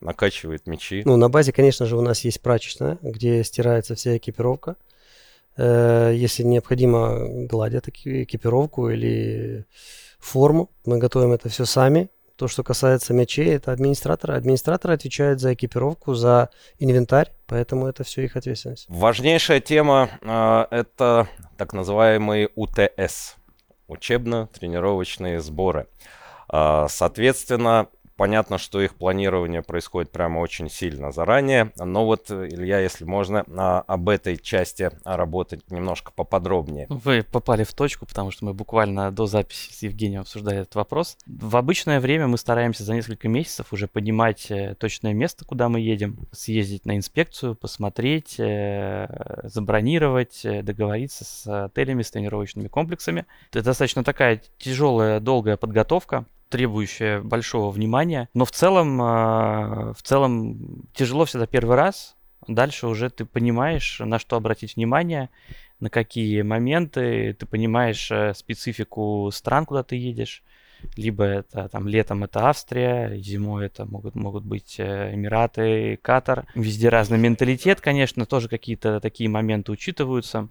накачивает 0.00 0.66
мячи? 0.66 1.02
Ну, 1.04 1.16
на 1.16 1.28
базе, 1.28 1.52
конечно 1.52 1.86
же, 1.86 1.96
у 1.96 2.02
нас 2.02 2.20
есть 2.24 2.40
прачечная, 2.40 2.98
где 3.02 3.44
стирается 3.44 3.94
вся 3.94 4.16
экипировка. 4.16 4.76
Э, 5.56 6.12
если 6.14 6.42
необходимо, 6.42 7.46
гладят 7.46 7.88
экипировку 7.88 8.90
или 8.90 9.66
форму. 10.18 10.70
Мы 10.84 10.98
готовим 10.98 11.32
это 11.32 11.48
все 11.48 11.64
сами. 11.64 12.10
То, 12.36 12.48
что 12.48 12.62
касается 12.62 13.14
мячей, 13.14 13.54
это 13.54 13.72
администраторы. 13.72 14.34
Администраторы 14.34 14.92
отвечают 14.92 15.40
за 15.40 15.54
экипировку, 15.54 16.12
за 16.14 16.50
инвентарь, 16.78 17.32
поэтому 17.46 17.86
это 17.86 18.04
все 18.04 18.24
их 18.24 18.36
ответственность. 18.36 18.84
Важнейшая 18.88 19.60
тема 19.60 20.10
э, 20.20 20.66
это 20.70 21.28
так 21.56 21.72
называемые 21.72 22.50
УТС, 22.54 23.36
учебно-тренировочные 23.88 25.40
сборы. 25.40 25.86
Э, 26.52 26.86
соответственно, 26.90 27.88
Понятно, 28.16 28.56
что 28.56 28.80
их 28.80 28.94
планирование 28.94 29.62
происходит 29.62 30.10
прямо 30.10 30.38
очень 30.38 30.70
сильно 30.70 31.12
заранее, 31.12 31.72
но 31.76 32.06
вот, 32.06 32.30
Илья, 32.30 32.80
если 32.80 33.04
можно, 33.04 33.44
а, 33.56 33.80
об 33.86 34.08
этой 34.08 34.38
части 34.38 34.90
работать 35.04 35.70
немножко 35.70 36.12
поподробнее. 36.12 36.86
Вы 36.88 37.22
попали 37.22 37.64
в 37.64 37.74
точку, 37.74 38.06
потому 38.06 38.30
что 38.30 38.46
мы 38.46 38.54
буквально 38.54 39.10
до 39.12 39.26
записи 39.26 39.72
с 39.72 39.82
Евгением 39.82 40.22
обсуждали 40.22 40.60
этот 40.60 40.74
вопрос. 40.76 41.18
В 41.26 41.56
обычное 41.56 42.00
время 42.00 42.26
мы 42.26 42.38
стараемся 42.38 42.84
за 42.84 42.94
несколько 42.94 43.28
месяцев 43.28 43.72
уже 43.72 43.86
понимать 43.86 44.50
э, 44.50 44.74
точное 44.78 45.12
место, 45.12 45.44
куда 45.44 45.68
мы 45.68 45.80
едем, 45.80 46.18
съездить 46.32 46.86
на 46.86 46.96
инспекцию, 46.96 47.54
посмотреть, 47.54 48.36
э, 48.38 49.40
забронировать, 49.44 50.44
э, 50.44 50.62
договориться 50.62 51.24
с 51.24 51.64
отелями, 51.66 52.02
с 52.02 52.10
тренировочными 52.10 52.68
комплексами. 52.68 53.26
Это 53.50 53.62
достаточно 53.62 54.04
такая 54.04 54.40
тяжелая, 54.58 55.20
долгая 55.20 55.56
подготовка, 55.56 56.24
требующая 56.48 57.20
большого 57.20 57.70
внимания. 57.70 58.28
Но 58.34 58.44
в 58.44 58.50
целом, 58.52 59.00
а, 59.02 59.92
в 59.94 60.02
целом 60.02 60.84
тяжело 60.94 61.24
всегда 61.24 61.46
первый 61.46 61.76
раз. 61.76 62.16
Дальше 62.46 62.86
уже 62.86 63.10
ты 63.10 63.24
понимаешь, 63.24 64.00
на 64.00 64.18
что 64.18 64.36
обратить 64.36 64.76
внимание, 64.76 65.30
на 65.80 65.90
какие 65.90 66.42
моменты, 66.42 67.34
ты 67.34 67.44
понимаешь 67.44 68.10
э, 68.10 68.34
специфику 68.34 69.30
стран, 69.32 69.66
куда 69.66 69.82
ты 69.82 69.96
едешь. 69.96 70.42
Либо 70.96 71.24
это 71.24 71.68
там 71.68 71.88
летом 71.88 72.24
это 72.24 72.48
Австрия, 72.48 73.18
зимой 73.18 73.66
это 73.66 73.84
могут, 73.84 74.14
могут 74.14 74.44
быть 74.44 74.76
э, 74.78 75.14
Эмираты, 75.14 75.98
Катар. 76.00 76.46
Везде 76.54 76.88
разный 76.88 77.18
менталитет, 77.18 77.80
конечно, 77.80 78.26
тоже 78.26 78.48
какие-то 78.48 79.00
такие 79.00 79.28
моменты 79.28 79.72
учитываются 79.72 80.48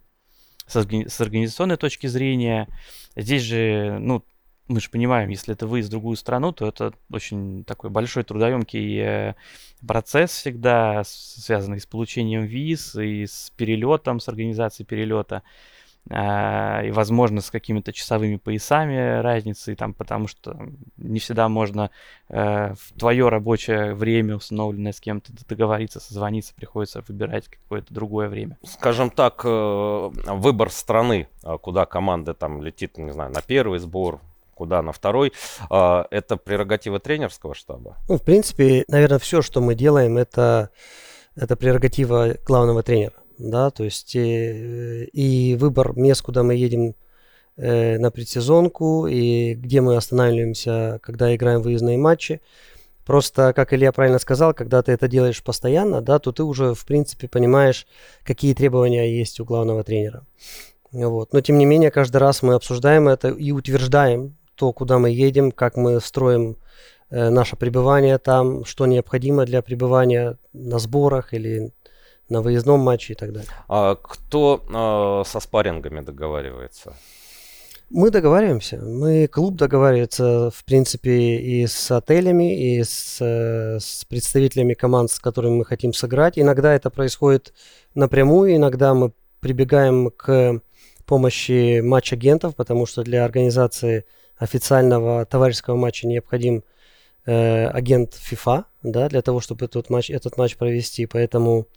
с 0.67 1.21
организационной 1.21 1.77
точки 1.77 2.07
зрения. 2.07 2.67
Здесь 3.15 3.43
же, 3.43 3.97
ну, 3.99 4.23
мы 4.67 4.79
же 4.79 4.89
понимаем, 4.89 5.29
если 5.29 5.53
это 5.53 5.67
выезд 5.67 5.89
в 5.89 5.91
другую 5.91 6.15
страну, 6.15 6.51
то 6.51 6.67
это 6.67 6.93
очень 7.11 7.63
такой 7.65 7.89
большой 7.89 8.23
трудоемкий 8.23 8.99
э, 8.99 9.35
процесс 9.85 10.31
всегда, 10.31 11.03
связанный 11.05 11.79
с 11.79 11.85
получением 11.85 12.43
виз 12.43 12.95
и 12.95 13.25
с 13.27 13.51
перелетом, 13.55 14.19
с 14.19 14.27
организацией 14.27 14.85
перелета. 14.85 15.43
А, 16.11 16.83
и, 16.83 16.91
возможно, 16.91 17.41
с 17.41 17.49
какими-то 17.49 17.91
часовыми 17.91 18.35
поясами 18.37 19.21
разницей, 19.21 19.75
там, 19.75 19.93
потому 19.93 20.27
что 20.27 20.55
не 20.97 21.17
всегда 21.19 21.49
можно 21.49 21.89
э, 22.29 22.75
в 22.75 22.99
твое 22.99 23.27
рабочее 23.29 23.95
время, 23.95 24.35
установленное 24.35 24.91
с 24.91 24.99
кем-то, 24.99 25.31
договориться, 25.47 25.99
созвониться, 25.99 26.53
приходится 26.53 27.03
выбирать 27.07 27.47
какое-то 27.47 27.91
другое 27.91 28.29
время. 28.29 28.57
Скажем 28.63 29.09
так, 29.09 29.41
э, 29.45 30.09
выбор 30.27 30.69
страны, 30.69 31.27
куда 31.61 31.87
команда 31.87 32.35
там 32.35 32.61
летит, 32.61 32.99
не 32.99 33.11
знаю, 33.11 33.31
на 33.31 33.41
первый 33.41 33.79
сбор, 33.79 34.21
куда 34.55 34.81
на 34.81 34.91
второй. 34.91 35.33
А, 35.69 36.07
это 36.09 36.37
прерогатива 36.37 36.99
тренерского 36.99 37.53
штаба? 37.53 37.97
Ну, 38.09 38.17
в 38.17 38.23
принципе, 38.23 38.85
наверное, 38.87 39.19
все, 39.19 39.41
что 39.41 39.61
мы 39.61 39.75
делаем, 39.75 40.17
это, 40.17 40.71
это 41.35 41.55
прерогатива 41.55 42.35
главного 42.45 42.81
тренера. 42.81 43.13
Да, 43.37 43.69
то 43.69 43.83
есть 43.83 44.15
и, 44.15 44.19
э, 44.19 45.03
и 45.11 45.55
выбор 45.55 45.93
мест, 45.97 46.21
куда 46.21 46.41
мы 46.41 46.55
едем 46.55 46.95
э, 47.57 47.97
на 47.97 48.09
предсезонку, 48.09 49.07
и 49.07 49.55
где 49.55 49.81
мы 49.81 49.97
останавливаемся, 49.97 50.99
когда 51.03 51.35
играем 51.35 51.61
выездные 51.61 51.97
матчи. 51.97 52.41
Просто, 53.05 53.53
как 53.53 53.73
Илья 53.73 53.91
правильно 53.91 54.19
сказал, 54.19 54.53
когда 54.53 54.81
ты 54.81 54.93
это 54.93 55.07
делаешь 55.07 55.43
постоянно, 55.43 56.01
да, 56.01 56.17
то 56.17 56.31
ты 56.31 56.43
уже, 56.43 56.73
в 56.73 56.85
принципе, 56.85 57.27
понимаешь, 57.27 57.85
какие 58.23 58.53
требования 58.55 59.15
есть 59.15 59.39
у 59.39 59.45
главного 59.45 59.83
тренера. 59.83 60.25
Вот. 60.91 61.33
Но, 61.33 61.41
тем 61.41 61.57
не 61.57 61.65
менее, 61.65 61.91
каждый 61.91 62.17
раз 62.17 62.41
мы 62.41 62.53
обсуждаем 62.53 63.07
это 63.07 63.27
и 63.29 63.51
утверждаем 63.51 64.37
то, 64.55 64.73
куда 64.73 64.99
мы 64.99 65.09
едем, 65.09 65.51
как 65.51 65.77
мы 65.77 65.99
строим 65.99 66.57
э, 67.09 67.29
наше 67.29 67.55
пребывание 67.55 68.17
там, 68.17 68.65
что 68.65 68.85
необходимо 68.85 69.45
для 69.45 69.61
пребывания 69.61 70.37
на 70.53 70.79
сборах 70.79 71.33
или 71.33 71.71
на 72.29 72.41
выездном 72.41 72.79
матче 72.79 73.13
и 73.13 73.15
так 73.15 73.33
далее. 73.33 73.49
А 73.67 73.95
кто 73.95 74.61
э, 74.67 75.29
со 75.29 75.39
спаррингами 75.39 76.01
договаривается? 76.01 76.93
Мы 77.91 78.09
договариваемся. 78.09 78.77
Мы 78.77 79.27
клуб 79.27 79.55
договаривается, 79.55 80.49
в 80.49 80.65
принципе, 80.65 81.35
и 81.35 81.67
с 81.67 81.91
отелями, 81.91 82.77
и 82.77 82.83
с, 82.83 83.19
э, 83.21 83.77
с 83.79 84.05
представителями 84.05 84.73
команд, 84.73 85.11
с 85.11 85.19
которыми 85.19 85.57
мы 85.57 85.65
хотим 85.65 85.93
сыграть. 85.93 86.39
Иногда 86.39 86.73
это 86.73 86.89
происходит 86.89 87.53
напрямую, 87.93 88.55
иногда 88.55 88.95
мы 88.95 89.11
прибегаем 89.39 90.09
к 90.09 90.61
помощи 91.05 91.81
матч-агентов, 91.81 92.55
потому 92.55 92.87
что 92.87 93.03
для 93.03 93.23
организации 93.23 94.05
официального 94.37 95.25
товарищеского 95.25 95.75
матча 95.75 96.07
необходим 96.07 96.63
э, 97.25 97.67
агент 97.67 98.13
FIFA, 98.13 98.65
да, 98.83 99.09
для 99.09 99.21
того, 99.21 99.39
чтобы 99.39 99.65
этот 99.65 99.89
матч, 99.89 100.09
этот 100.09 100.37
матч 100.37 100.57
провести. 100.57 101.05
Поэтому 101.05 101.67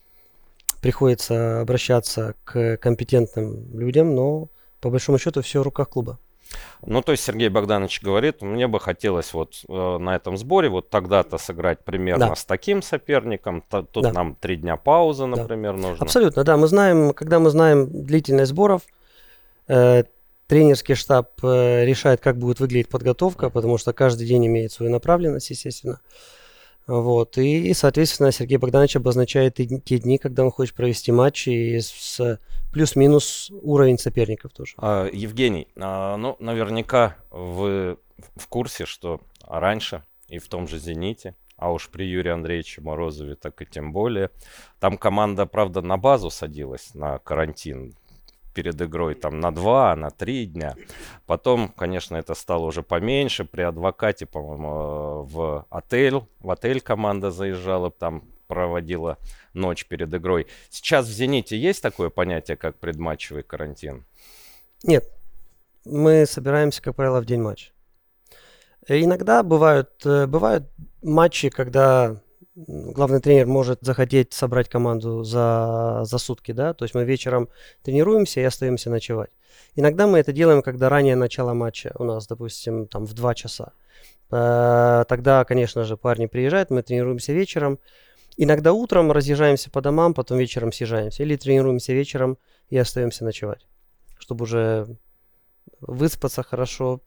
приходится 0.81 1.61
обращаться 1.61 2.35
к 2.45 2.77
компетентным 2.79 3.79
людям, 3.79 4.15
но 4.15 4.49
по 4.81 4.91
большому 4.91 5.19
счету 5.19 5.43
все 5.43 5.61
в 5.61 5.63
руках 5.63 5.89
клуба. 5.89 6.19
Ну, 6.87 7.03
то 7.03 7.13
есть 7.13 7.25
Сергей 7.25 7.49
Богданович 7.49 8.01
говорит, 8.03 8.41
мне 8.41 8.69
бы 8.69 8.81
хотелось 8.81 9.35
вот 9.35 9.63
э, 9.69 9.99
на 9.99 10.17
этом 10.17 10.37
сборе 10.37 10.69
вот 10.69 10.89
тогда-то 10.89 11.37
сыграть 11.37 11.85
примерно 11.85 12.29
да. 12.29 12.37
с 12.37 12.45
таким 12.45 12.81
соперником, 12.81 13.63
то, 13.69 13.83
тут 13.83 14.05
да. 14.05 14.13
нам 14.13 14.35
три 14.35 14.57
дня 14.57 14.77
паузы, 14.77 15.27
например, 15.27 15.75
да. 15.75 15.89
нужно. 15.89 16.05
Абсолютно, 16.05 16.45
да. 16.45 16.57
Мы 16.57 16.69
знаем, 16.69 17.13
когда 17.13 17.39
мы 17.39 17.51
знаем 17.51 18.05
длительность 18.05 18.51
сборов, 18.51 18.83
э, 19.67 20.05
Тренерский 20.49 20.95
штаб 20.95 21.33
э, 21.45 21.85
решает, 21.85 22.21
как 22.21 22.39
будет 22.39 22.59
выглядеть 22.59 22.89
подготовка, 22.89 23.51
потому 23.51 23.77
что 23.77 23.93
каждый 23.93 24.27
день 24.27 24.47
имеет 24.47 24.73
свою 24.73 24.91
направленность, 24.91 25.51
естественно. 25.51 26.01
Вот. 26.87 27.37
И, 27.37 27.75
соответственно, 27.75 28.33
Сергей 28.33 28.57
Богданович 28.57 28.97
обозначает 28.97 29.61
и 29.61 29.79
те 29.79 29.99
дни, 29.99 30.17
когда 30.17 30.45
он 30.45 30.51
хочет 30.51 30.75
провести 30.75 31.13
матч, 31.13 31.47
и 31.47 31.79
с 31.81 32.41
плюс-минус 32.73 33.53
уровень 33.61 33.99
соперников 33.99 34.53
тоже. 34.55 34.73
А, 34.79 35.07
Евгений, 35.13 35.69
а, 35.77 36.17
ну, 36.17 36.37
наверняка 36.39 37.17
вы 37.31 37.99
в 38.37 38.49
курсе, 38.49 38.87
что 38.87 39.21
раньше 39.47 40.03
и 40.29 40.39
в 40.39 40.49
том 40.49 40.67
же 40.67 40.79
«Зените», 40.79 41.35
а 41.59 41.73
уж 41.73 41.91
при 41.91 42.07
Юрии 42.07 42.33
Андреевиче 42.33 42.81
Морозове 42.81 43.35
так 43.35 43.61
и 43.61 43.67
тем 43.67 43.93
более, 43.93 44.31
там 44.81 44.97
команда, 44.97 45.45
правда, 45.45 45.83
на 45.83 45.99
базу 45.99 46.31
садилась 46.31 46.95
на 46.95 47.19
карантин 47.19 47.95
перед 48.59 48.83
игрой 48.83 49.15
там 49.15 49.39
на 49.39 49.53
два, 49.53 49.95
на 49.95 50.11
три 50.11 50.45
дня. 50.45 50.75
Потом, 51.27 51.69
конечно, 51.69 52.17
это 52.17 52.35
стало 52.35 52.65
уже 52.65 52.83
поменьше. 52.83 53.45
При 53.45 53.63
адвокате, 53.63 54.27
по-моему, 54.27 54.69
э, 54.69 55.33
в 55.33 55.67
отель, 55.71 56.23
в 56.41 56.51
отель 56.51 56.81
команда 56.81 57.31
заезжала, 57.31 57.93
там 57.93 58.25
проводила 58.49 59.17
ночь 59.55 59.87
перед 59.87 60.13
игрой. 60.13 60.49
Сейчас 60.71 61.07
в 61.07 61.11
«Зените» 61.11 61.57
есть 61.57 61.81
такое 61.81 62.11
понятие, 62.11 62.57
как 62.57 62.81
предматчевый 62.81 63.45
карантин? 63.45 64.05
Нет. 64.83 65.05
Мы 65.85 66.27
собираемся, 66.27 66.83
как 66.83 66.97
правило, 66.97 67.21
в 67.21 67.27
день 67.27 67.43
матча. 67.43 67.71
Иногда 68.89 69.45
бывают, 69.45 70.05
э, 70.05 70.27
бывают 70.27 70.65
матчи, 71.01 71.49
когда 71.49 72.21
главный 72.67 73.21
тренер 73.21 73.47
может 73.47 73.79
захотеть 73.83 74.33
собрать 74.33 74.69
команду 74.69 75.23
за, 75.23 76.01
за 76.03 76.19
сутки, 76.19 76.53
да, 76.53 76.75
то 76.75 76.85
есть 76.85 76.95
мы 76.95 77.05
вечером 77.05 77.49
тренируемся 77.83 78.41
и 78.41 78.45
остаемся 78.45 78.91
ночевать. 78.91 79.31
Иногда 79.77 80.07
мы 80.07 80.19
это 80.19 80.33
делаем, 80.33 80.63
когда 80.63 80.89
ранее 80.89 81.15
начало 81.15 81.55
матча 81.55 81.93
у 81.99 82.05
нас, 82.05 82.27
допустим, 82.27 82.87
там 82.87 83.05
в 83.07 83.15
2 83.15 83.35
часа. 83.35 83.73
Э, 84.31 85.05
тогда, 85.09 85.45
конечно 85.45 85.85
же, 85.85 85.97
парни 85.97 86.27
приезжают, 86.27 86.71
мы 86.71 86.83
тренируемся 86.83 87.33
вечером. 87.33 87.79
Иногда 88.37 88.73
утром 88.73 89.13
разъезжаемся 89.13 89.71
по 89.71 89.81
домам, 89.81 90.15
потом 90.15 90.39
вечером 90.39 90.73
съезжаемся. 90.73 91.23
Или 91.23 91.37
тренируемся 91.37 91.93
вечером 91.93 92.39
и 92.71 92.79
остаемся 92.79 93.25
ночевать, 93.25 93.67
чтобы 94.19 94.45
уже 94.45 94.97
выспаться 95.81 96.43
хорошо, 96.43 97.01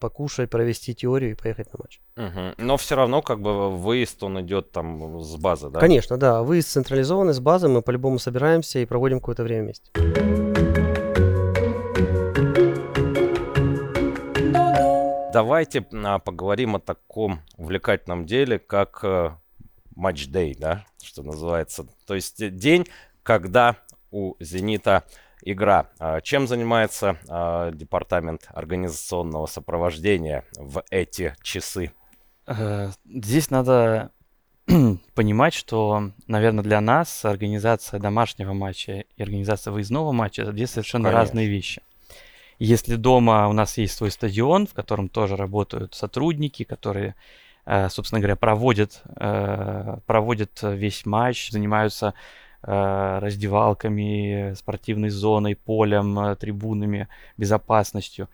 покушать, 0.00 0.50
провести 0.50 0.94
теорию 0.94 1.32
и 1.32 1.34
поехать 1.34 1.68
на 1.72 1.78
матч. 1.82 2.00
Угу. 2.16 2.54
Но 2.58 2.76
все 2.76 2.96
равно 2.96 3.22
как 3.22 3.40
бы 3.40 3.70
выезд 3.70 4.22
он 4.22 4.40
идет 4.40 4.72
там 4.72 5.20
с 5.20 5.36
базы, 5.36 5.70
да? 5.70 5.80
Конечно, 5.80 6.16
да. 6.16 6.42
Выезд 6.42 6.68
централизованный 6.68 7.34
с 7.34 7.40
базы, 7.40 7.68
мы 7.68 7.82
по-любому 7.82 8.18
собираемся 8.18 8.78
и 8.78 8.86
проводим 8.86 9.20
какое-то 9.20 9.42
время 9.42 9.64
вместе. 9.64 9.90
Давайте 15.32 15.84
а, 15.92 16.20
поговорим 16.20 16.76
о 16.76 16.78
таком 16.78 17.40
увлекательном 17.56 18.24
деле, 18.24 18.60
как 18.60 19.00
э, 19.02 19.32
матч-дей, 19.96 20.54
да, 20.54 20.84
что 21.02 21.24
называется. 21.24 21.88
То 22.06 22.14
есть 22.14 22.56
день, 22.56 22.86
когда 23.24 23.76
у 24.12 24.36
«Зенита» 24.38 25.02
игра. 25.44 25.90
А 25.98 26.20
чем 26.20 26.46
занимается 26.46 27.18
а, 27.28 27.70
департамент 27.70 28.48
организационного 28.48 29.46
сопровождения 29.46 30.44
в 30.56 30.82
эти 30.90 31.36
часы? 31.42 31.92
Э, 32.46 32.90
здесь 33.04 33.50
надо 33.50 34.10
понимать, 35.14 35.54
что, 35.54 36.10
наверное, 36.26 36.64
для 36.64 36.80
нас 36.80 37.24
организация 37.24 38.00
домашнего 38.00 38.52
матча 38.52 39.04
и 39.16 39.22
организация 39.22 39.72
выездного 39.72 40.12
матча 40.12 40.42
это 40.42 40.52
две 40.52 40.66
совершенно 40.66 41.10
Конечно. 41.10 41.20
разные 41.20 41.48
вещи. 41.48 41.82
Если 42.58 42.94
дома 42.94 43.48
у 43.48 43.52
нас 43.52 43.76
есть 43.78 43.96
свой 43.96 44.10
стадион, 44.10 44.66
в 44.66 44.74
котором 44.74 45.08
тоже 45.08 45.36
работают 45.36 45.94
сотрудники, 45.94 46.64
которые, 46.64 47.16
э, 47.66 47.88
собственно 47.90 48.20
говоря, 48.20 48.36
проводят, 48.36 49.02
э, 49.16 49.98
проводят 50.06 50.60
весь 50.62 51.04
матч, 51.04 51.50
занимаются 51.50 52.14
раздевалками, 53.20 54.54
спортивной 54.54 55.10
зоной, 55.10 55.56
полем, 55.56 56.18
э, 56.18 56.36
трибунами, 56.36 57.08
безопасностью, 57.36 58.28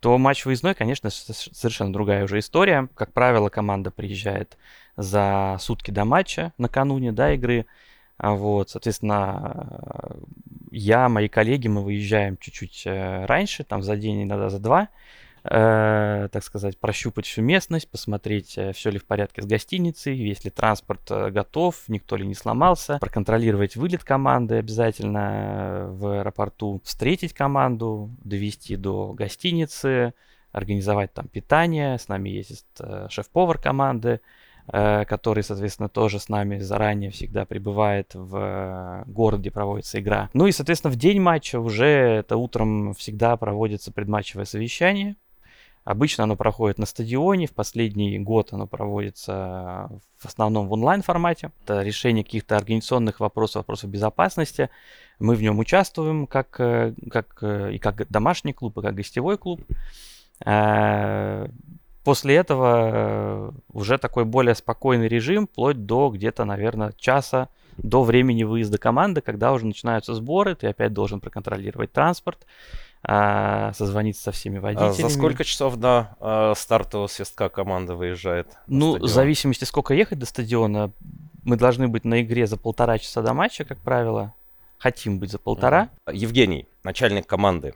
то 0.00 0.18
матч 0.18 0.44
выездной, 0.44 0.74
конечно, 0.74 1.10
совершенно 1.10 1.92
другая 1.92 2.24
уже 2.24 2.38
история. 2.38 2.88
Как 2.94 3.12
правило, 3.12 3.48
команда 3.48 3.90
приезжает 3.90 4.58
за 4.96 5.56
сутки 5.60 5.90
до 5.90 6.04
матча, 6.04 6.52
накануне 6.58 7.12
да, 7.12 7.32
игры. 7.32 7.66
А 8.16 8.34
вот, 8.34 8.70
соответственно, 8.70 10.14
я, 10.70 11.08
мои 11.08 11.28
коллеги, 11.28 11.68
мы 11.68 11.82
выезжаем 11.82 12.36
чуть-чуть 12.36 12.82
э, 12.86 13.24
раньше, 13.26 13.64
там 13.64 13.82
за 13.82 13.96
день, 13.96 14.22
иногда 14.22 14.50
за 14.50 14.58
два. 14.58 14.88
Э, 15.46 16.28
так 16.32 16.42
сказать, 16.42 16.78
прощупать 16.78 17.26
всю 17.26 17.42
местность, 17.42 17.90
посмотреть, 17.90 18.56
э, 18.56 18.72
все 18.72 18.88
ли 18.88 18.98
в 18.98 19.04
порядке 19.04 19.42
с 19.42 19.46
гостиницей, 19.46 20.16
есть 20.16 20.46
ли 20.46 20.50
транспорт 20.50 21.02
э, 21.10 21.28
готов, 21.28 21.76
никто 21.88 22.16
ли 22.16 22.26
не 22.26 22.34
сломался, 22.34 22.96
проконтролировать 22.98 23.76
вылет 23.76 24.04
команды 24.04 24.54
обязательно 24.54 25.88
в 25.90 26.20
аэропорту, 26.20 26.80
встретить 26.82 27.34
команду, 27.34 28.10
довести 28.24 28.76
до 28.76 29.12
гостиницы, 29.12 30.14
организовать 30.50 31.12
там 31.12 31.28
питание. 31.28 31.98
С 31.98 32.08
нами 32.08 32.30
есть 32.30 32.64
шеф-повар 33.10 33.58
команды, 33.58 34.20
который, 34.66 35.42
соответственно, 35.42 35.90
тоже 35.90 36.20
с 36.20 36.28
нами 36.30 36.58
заранее 36.58 37.10
всегда 37.10 37.44
прибывает 37.44 38.14
в 38.14 39.04
город, 39.06 39.40
где 39.40 39.50
проводится 39.50 40.00
игра. 40.00 40.30
Ну 40.32 40.46
и, 40.46 40.52
соответственно, 40.52 40.92
в 40.92 40.96
день 40.96 41.20
матча 41.20 41.60
уже 41.60 41.86
это 41.86 42.36
утром 42.36 42.94
всегда 42.94 43.36
проводится 43.36 43.92
предматчевое 43.92 44.46
совещание, 44.46 45.16
Обычно 45.84 46.24
оно 46.24 46.34
проходит 46.34 46.78
на 46.78 46.86
стадионе, 46.86 47.46
в 47.46 47.52
последний 47.52 48.18
год 48.18 48.52
оно 48.52 48.66
проводится 48.66 49.90
в 50.16 50.26
основном 50.26 50.66
в 50.66 50.72
онлайн-формате. 50.72 51.52
Это 51.62 51.82
решение 51.82 52.24
каких-то 52.24 52.56
организационных 52.56 53.20
вопросов, 53.20 53.56
вопросов 53.56 53.90
безопасности. 53.90 54.70
Мы 55.18 55.34
в 55.34 55.42
нем 55.42 55.58
участвуем 55.58 56.26
как, 56.26 56.58
э, 56.58 56.94
как, 57.10 57.38
э, 57.42 57.74
и 57.74 57.78
как 57.78 58.08
домашний 58.08 58.54
клуб, 58.54 58.78
и 58.78 58.82
как 58.82 58.94
гостевой 58.94 59.36
клуб. 59.36 59.60
Э, 60.46 61.48
после 62.02 62.36
этого 62.36 63.54
уже 63.70 63.98
такой 63.98 64.24
более 64.24 64.54
спокойный 64.54 65.08
режим, 65.08 65.46
вплоть 65.46 65.84
до 65.84 66.08
где-то, 66.08 66.46
наверное, 66.46 66.94
часа 66.96 67.50
до 67.76 68.04
времени 68.04 68.44
выезда 68.44 68.78
команды, 68.78 69.20
когда 69.20 69.52
уже 69.52 69.66
начинаются 69.66 70.14
сборы, 70.14 70.54
ты 70.54 70.68
опять 70.68 70.94
должен 70.94 71.20
проконтролировать 71.20 71.92
транспорт, 71.92 72.46
а, 73.06 73.72
созвониться 73.74 74.22
со 74.22 74.32
всеми 74.32 74.58
водителями. 74.58 74.90
А 74.90 74.94
за 74.94 75.08
сколько 75.10 75.44
часов 75.44 75.76
до 75.76 76.16
а, 76.20 76.54
стартового 76.54 77.06
свистка 77.06 77.50
команда 77.50 77.94
выезжает? 77.94 78.48
Ну, 78.66 78.98
в 78.98 79.06
зависимости, 79.06 79.64
сколько 79.64 79.92
ехать 79.92 80.18
до 80.18 80.26
стадиона, 80.26 80.90
мы 81.42 81.56
должны 81.56 81.88
быть 81.88 82.04
на 82.04 82.22
игре 82.22 82.46
за 82.46 82.56
полтора 82.56 82.98
часа 82.98 83.20
до 83.20 83.34
матча, 83.34 83.64
как 83.64 83.78
правило. 83.78 84.32
Хотим 84.78 85.18
быть 85.18 85.30
за 85.30 85.38
полтора. 85.38 85.90
Евгений, 86.10 86.66
начальник 86.82 87.26
команды. 87.26 87.74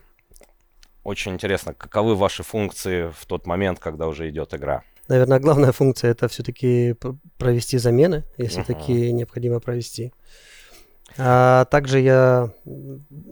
Очень 1.04 1.32
интересно, 1.32 1.74
каковы 1.74 2.14
ваши 2.14 2.42
функции 2.42 3.12
в 3.18 3.26
тот 3.26 3.46
момент, 3.46 3.78
когда 3.78 4.08
уже 4.08 4.28
идет 4.30 4.54
игра? 4.54 4.82
Наверное, 5.08 5.40
главная 5.40 5.72
функция 5.72 6.10
это 6.10 6.28
все-таки 6.28 6.94
провести 7.38 7.78
замены, 7.78 8.24
если 8.36 8.62
uh-huh. 8.62 8.66
такие 8.66 9.12
необходимо 9.12 9.60
провести. 9.60 10.12
А 11.16 11.64
также 11.66 12.00
я, 12.00 12.52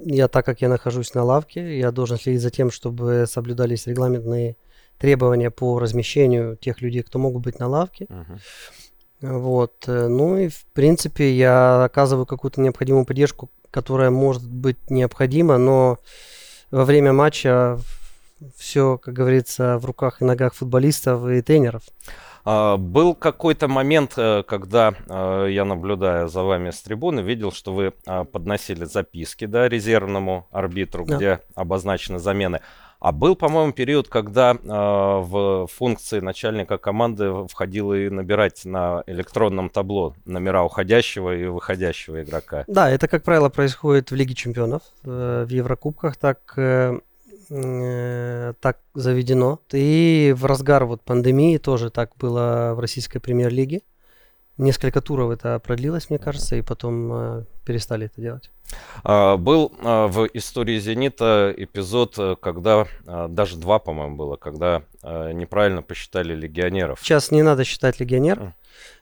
я, 0.05 0.29
так 0.29 0.45
как 0.47 0.61
я 0.61 0.69
нахожусь 0.69 1.15
на 1.15 1.23
лавке, 1.23 1.79
я 1.79 1.93
должен 1.93 2.19
следить 2.19 2.43
за 2.43 2.51
тем, 2.51 2.71
чтобы 2.71 3.27
соблюдались 3.29 3.87
регламентные 3.87 4.57
требования 4.99 5.51
по 5.51 5.79
размещению 5.79 6.57
тех 6.57 6.81
людей, 6.81 7.03
кто 7.03 7.19
могут 7.19 7.43
быть 7.43 7.59
на 7.59 7.69
лавке. 7.69 8.07
Uh-huh. 8.09 8.39
Вот. 9.21 9.85
Э, 9.87 10.09
ну 10.09 10.39
и, 10.39 10.49
в 10.49 10.65
принципе, 10.73 11.33
я 11.33 11.85
оказываю 11.85 12.27
какую-то 12.27 12.61
необходимую 12.61 13.05
поддержку, 13.05 13.51
которая 13.71 14.11
может 14.11 14.49
быть 14.49 14.91
необходима, 14.91 15.59
но 15.59 15.99
во 16.71 16.85
время 16.85 17.13
матча 17.13 17.79
все, 18.57 18.99
как 18.99 19.15
говорится, 19.15 19.79
в 19.79 19.85
руках 19.85 20.21
и 20.21 20.25
ногах 20.25 20.55
футболистов 20.55 21.27
и 21.29 21.41
тренеров. 21.43 21.83
А, 22.47 22.77
был 22.77 23.15
какой-то 23.15 23.67
момент, 23.67 24.15
э, 24.17 24.45
когда 24.47 24.95
э, 25.09 25.49
я, 25.51 25.65
наблюдая 25.65 26.29
за 26.29 26.43
вами 26.43 26.71
с 26.71 26.81
трибуны, 26.81 27.21
видел, 27.21 27.51
что 27.51 27.75
вы 27.75 27.93
а, 28.07 28.23
подносили 28.23 28.85
записки 28.85 29.47
да, 29.47 29.69
резервному 29.69 30.47
арбитру, 30.53 31.05
да. 31.05 31.17
где 31.17 31.41
обозначены 31.57 32.21
замены. 32.21 32.61
А 33.01 33.13
был, 33.13 33.37
по-моему, 33.37 33.73
период, 33.73 34.09
когда 34.09 34.53
э, 34.53 34.57
в 34.65 35.67
функции 35.67 36.21
начальника 36.21 36.79
команды 36.79 37.47
входило 37.49 37.93
и 37.95 38.09
набирать 38.09 38.65
на 38.65 39.03
электронном 39.07 39.69
табло 39.69 40.15
номера 40.25 40.63
уходящего 40.63 41.37
и 41.37 41.47
выходящего 41.47 42.23
игрока. 42.23 42.65
Да, 42.69 42.89
это, 42.89 43.09
как 43.09 43.23
правило, 43.23 43.49
происходит 43.49 44.11
в 44.11 44.15
Лиге 44.15 44.35
чемпионов, 44.35 44.83
э, 45.05 45.45
в 45.47 45.51
Еврокубках. 45.51 46.17
Так 46.17 46.55
э, 46.57 47.01
э, 47.51 48.55
так 48.61 48.81
заведено. 48.95 49.61
И 49.73 50.35
в 50.37 50.45
разгар 50.45 50.85
вот 50.85 51.03
пандемии 51.03 51.59
тоже 51.59 51.91
так 51.91 52.17
было 52.17 52.73
в 52.75 52.81
российской 52.81 53.19
премьер-лиге. 53.19 53.83
Несколько 54.59 55.03
туров 55.03 55.31
это 55.33 55.59
продлилось, 55.59 56.09
мне 56.09 56.19
кажется, 56.19 56.57
и 56.57 56.63
потом 56.63 57.13
э, 57.13 57.45
перестали 57.65 58.07
это 58.07 58.21
делать. 58.21 58.51
А, 59.05 59.37
был 59.37 59.73
а, 59.83 60.09
в 60.09 60.29
истории 60.33 60.79
«Зенита» 60.79 61.55
эпизод, 61.57 62.15
э, 62.19 62.37
когда, 62.41 62.87
а, 63.07 63.29
даже 63.29 63.57
два, 63.57 63.79
по-моему, 63.79 64.17
было, 64.17 64.37
когда 64.37 64.83
а, 65.03 65.33
неправильно 65.33 65.83
посчитали 65.83 66.35
легионеров. 66.35 67.01
Сейчас 67.03 67.31
не 67.31 67.43
надо 67.43 67.65
считать 67.65 68.01
легионер. 68.01 68.55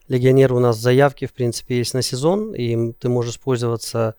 Легионер 0.08 0.52
у 0.52 0.58
нас 0.58 0.76
заявки, 0.76 1.26
в 1.26 1.32
принципе, 1.32 1.78
есть 1.78 1.94
на 1.94 2.02
сезон, 2.02 2.54
и 2.54 2.92
ты 2.92 3.08
можешь 3.08 3.40
пользоваться 3.40 4.16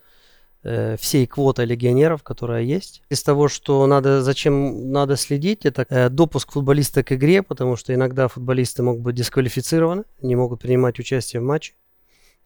всей 1.00 1.28
квоты 1.28 1.64
легионеров, 1.66 2.24
которая 2.24 2.64
есть. 2.64 3.04
Из 3.10 3.22
того, 3.24 3.48
что 3.48 3.86
надо, 3.88 4.22
зачем 4.22 4.92
надо 4.92 5.16
следить, 5.16 5.66
это 5.66 5.86
э, 5.90 6.10
допуск 6.10 6.54
футболиста 6.54 7.04
к 7.04 7.12
игре, 7.12 7.44
потому 7.44 7.76
что 7.76 7.94
иногда 7.94 8.28
футболисты 8.28 8.82
могут 8.84 9.02
быть 9.02 9.16
дисквалифицированы, 9.16 10.04
не 10.22 10.36
могут 10.36 10.62
принимать 10.62 11.00
участие 11.00 11.42
в 11.42 11.46
матче. 11.46 11.74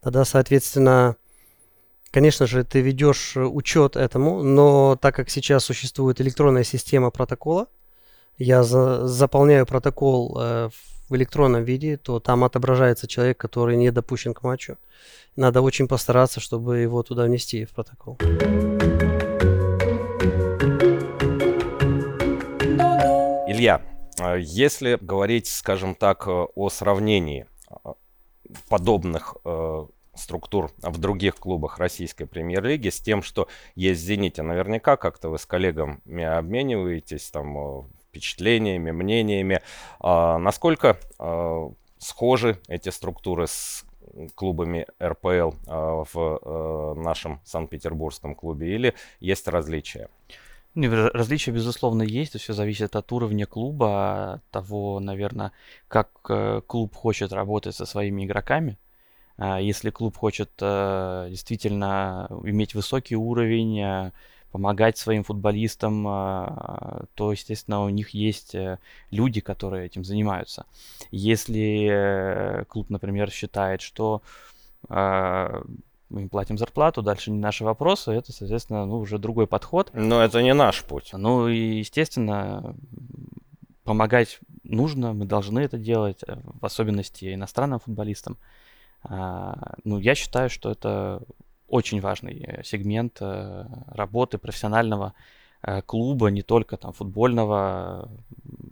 Тогда, 0.01 0.25
соответственно, 0.25 1.15
конечно 2.11 2.47
же, 2.47 2.63
ты 2.63 2.81
ведешь 2.81 3.37
учет 3.37 3.95
этому, 3.95 4.43
но 4.43 4.97
так 5.01 5.15
как 5.15 5.29
сейчас 5.29 5.65
существует 5.65 6.21
электронная 6.21 6.63
система 6.63 7.11
протокола, 7.11 7.67
я 8.37 8.63
за, 8.63 9.05
заполняю 9.07 9.65
протокол 9.65 10.37
э, 10.39 10.69
в 11.09 11.15
электронном 11.15 11.63
виде, 11.63 11.97
то 11.97 12.19
там 12.19 12.43
отображается 12.43 13.07
человек, 13.07 13.37
который 13.37 13.75
не 13.75 13.91
допущен 13.91 14.33
к 14.33 14.43
матчу. 14.43 14.77
Надо 15.35 15.61
очень 15.61 15.87
постараться, 15.87 16.39
чтобы 16.39 16.79
его 16.79 17.03
туда 17.03 17.23
внести 17.25 17.65
в 17.65 17.71
протокол. 17.71 18.17
Илья, 23.47 23.81
а 24.19 24.35
если 24.35 24.97
говорить, 25.01 25.47
скажем 25.47 25.95
так, 25.95 26.27
о 26.27 26.69
сравнении, 26.69 27.45
подобных 28.67 29.35
э, 29.45 29.85
структур 30.15 30.71
в 30.81 30.97
других 30.97 31.35
клубах 31.35 31.77
российской 31.77 32.25
премьер-лиги 32.25 32.89
с 32.89 32.99
тем, 32.99 33.21
что 33.21 33.47
есть 33.75 34.01
в 34.01 34.03
«Зените». 34.03 34.41
Наверняка 34.41 34.97
как-то 34.97 35.29
вы 35.29 35.37
с 35.37 35.45
коллегами 35.45 36.23
обмениваетесь 36.23 37.29
там 37.29 37.57
э, 37.57 37.83
впечатлениями, 38.09 38.91
мнениями. 38.91 39.61
А 39.99 40.37
насколько 40.37 40.97
э, 41.19 41.69
схожи 41.99 42.59
эти 42.67 42.89
структуры 42.89 43.47
с 43.47 43.85
клубами 44.35 44.87
РПЛ 45.01 45.51
э, 45.67 46.03
в 46.13 46.95
нашем 46.95 47.39
Санкт-Петербургском 47.45 48.35
клубе 48.35 48.75
или 48.75 48.93
есть 49.19 49.47
различия? 49.47 50.09
Ну, 50.75 51.09
различия, 51.13 51.51
безусловно, 51.51 52.03
есть. 52.03 52.39
Все 52.39 52.53
зависит 52.53 52.95
от 52.95 53.11
уровня 53.11 53.45
клуба, 53.45 54.33
от 54.33 54.45
того, 54.51 54.99
наверное, 54.99 55.51
как 55.87 56.09
э, 56.29 56.61
клуб 56.65 56.95
хочет 56.95 57.33
работать 57.33 57.75
со 57.75 57.85
своими 57.85 58.25
игроками. 58.25 58.77
А 59.37 59.59
если 59.59 59.89
клуб 59.89 60.17
хочет 60.17 60.51
э, 60.61 61.27
действительно 61.29 62.27
иметь 62.43 62.75
высокий 62.75 63.15
уровень, 63.15 63.79
э, 63.79 64.11
помогать 64.51 64.97
своим 64.97 65.23
футболистам, 65.23 66.03
то, 66.03 67.31
естественно, 67.31 67.83
у 67.83 67.89
них 67.89 68.09
есть 68.09 68.55
люди, 69.11 69.41
которые 69.41 69.85
этим 69.85 70.03
занимаются. 70.03 70.65
Если 71.11 72.65
клуб, 72.69 72.89
например, 72.89 73.29
считает, 73.29 73.81
что 73.81 74.21
мы 76.09 76.21
им 76.21 76.29
платим 76.29 76.57
зарплату, 76.57 77.01
дальше 77.01 77.31
не 77.31 77.37
наши 77.37 77.63
вопросы, 77.63 78.11
это, 78.11 78.33
соответственно, 78.33 78.85
ну, 78.85 78.99
уже 78.99 79.19
другой 79.19 79.47
подход. 79.47 79.91
Но 79.93 80.23
это 80.23 80.41
не 80.41 80.53
наш 80.53 80.83
путь. 80.83 81.11
Ну 81.13 81.47
и, 81.47 81.77
естественно, 81.77 82.75
помогать 83.83 84.39
нужно, 84.63 85.13
мы 85.13 85.25
должны 85.25 85.59
это 85.59 85.77
делать, 85.77 86.23
э, 86.27 86.37
в 86.43 86.65
особенности 86.65 87.33
иностранным 87.33 87.79
футболистам. 87.79 88.37
А, 89.03 89.75
ну, 89.83 89.97
я 89.99 90.15
считаю, 90.15 90.49
что 90.49 90.71
это 90.71 91.21
очень 91.69 92.01
важный 92.01 92.43
э, 92.43 92.63
сегмент 92.63 93.17
э, 93.21 93.65
работы 93.87 94.37
профессионального 94.37 95.13
клуба, 95.85 96.29
не 96.29 96.41
только 96.41 96.77
там 96.77 96.93
футбольного, 96.93 98.09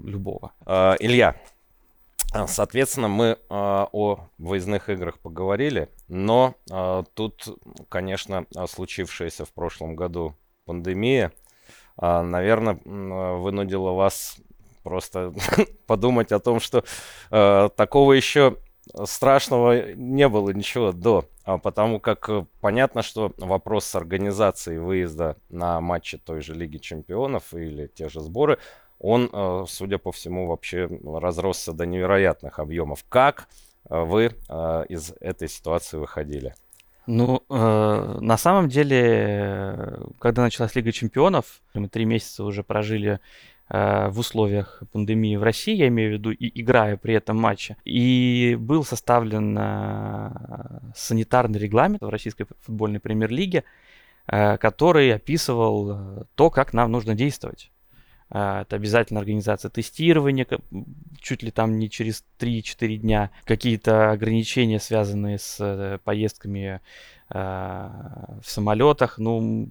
любого. 0.08 0.54
А, 0.66 0.96
Илья, 1.00 1.36
а, 2.34 2.48
соответственно, 2.48 3.08
мы 3.08 3.38
а, 3.50 3.90
о 3.92 4.30
выездных 4.38 4.90
играх 4.90 5.20
поговорили, 5.20 5.90
но 6.08 6.56
тут, 7.14 7.60
конечно, 7.90 8.46
случившаяся 8.68 9.46
в 9.46 9.52
прошлом 9.52 9.96
году 9.96 10.36
пандемия, 10.66 11.32
наверное, 11.98 12.80
вынудила 12.86 13.92
вас 13.92 14.38
просто 14.84 15.34
подумать 15.88 16.32
о 16.32 16.40
том, 16.40 16.60
что 16.60 16.84
такого 17.30 18.14
еще 18.14 18.58
страшного 19.06 19.94
не 19.94 20.28
было 20.28 20.52
ничего 20.52 20.92
до, 20.92 21.26
потому 21.46 22.00
как 22.00 22.30
понятно, 22.62 23.02
что 23.02 23.34
вопрос 23.38 23.86
с 23.86 23.96
организацией 23.96 24.80
выезда 24.80 25.38
на 25.50 25.80
матчи 25.82 26.18
той 26.18 26.42
же 26.42 26.54
Лиги 26.54 26.78
Чемпионов 26.78 27.54
или 27.54 27.88
те 27.88 28.10
же 28.10 28.22
сборы– 28.22 28.58
он, 29.00 29.30
э, 29.32 29.66
судя 29.68 29.98
по 29.98 30.12
всему, 30.12 30.48
вообще 30.48 30.90
разросся 31.04 31.74
до 31.74 31.86
невероятных 31.86 32.60
объемов. 32.60 33.06
Как 33.10 33.48
э, 33.90 34.00
вы 34.00 34.34
э, 34.50 34.86
из 34.90 35.14
этой 35.20 35.48
ситуации 35.48 35.98
выходили? 35.98 36.56
Ну, 37.06 37.44
э, 37.50 38.18
на 38.20 38.38
самом 38.38 38.70
деле, 38.70 40.00
когда 40.20 40.42
началась 40.42 40.76
Лига 40.76 40.92
Чемпионов, 40.92 41.62
мы 41.74 41.88
три 41.88 42.06
месяца 42.06 42.44
уже 42.44 42.64
прожили 42.64 43.14
э, 43.14 43.20
в 43.70 44.14
условиях 44.18 44.82
пандемии 44.94 45.36
в 45.36 45.44
России, 45.44 45.76
я 45.76 45.88
имею 45.90 46.12
в 46.12 46.14
виду, 46.14 46.32
и 46.32 46.62
играя 46.62 46.96
при 46.96 47.14
этом 47.16 47.38
матче. 47.38 47.76
И 47.84 48.56
был 48.60 48.86
составлен 48.86 49.58
э, 49.60 50.30
санитарный 50.96 51.60
регламент 51.60 52.02
в 52.02 52.10
Российской 52.10 52.46
футбольной 52.62 53.02
премьер-лиге, 53.02 53.66
э, 54.28 54.58
который 54.58 55.14
описывал 55.14 56.26
то, 56.36 56.50
как 56.50 56.74
нам 56.74 56.92
нужно 56.92 57.14
действовать. 57.14 57.72
Это 58.30 58.68
обязательно 58.72 59.22
организация 59.22 59.70
тестирования, 59.70 60.46
чуть 61.22 61.44
ли 61.44 61.52
там 61.52 61.80
не 61.80 61.90
через 61.90 62.26
3-4 62.40 62.98
дня. 62.98 63.32
Какие-то 63.46 64.12
ограничения, 64.12 64.82
связанные 64.82 65.40
с 65.40 65.58
э, 65.60 66.00
поездками 66.04 66.82
в 67.30 68.44
самолетах. 68.44 69.18
Ну, 69.18 69.68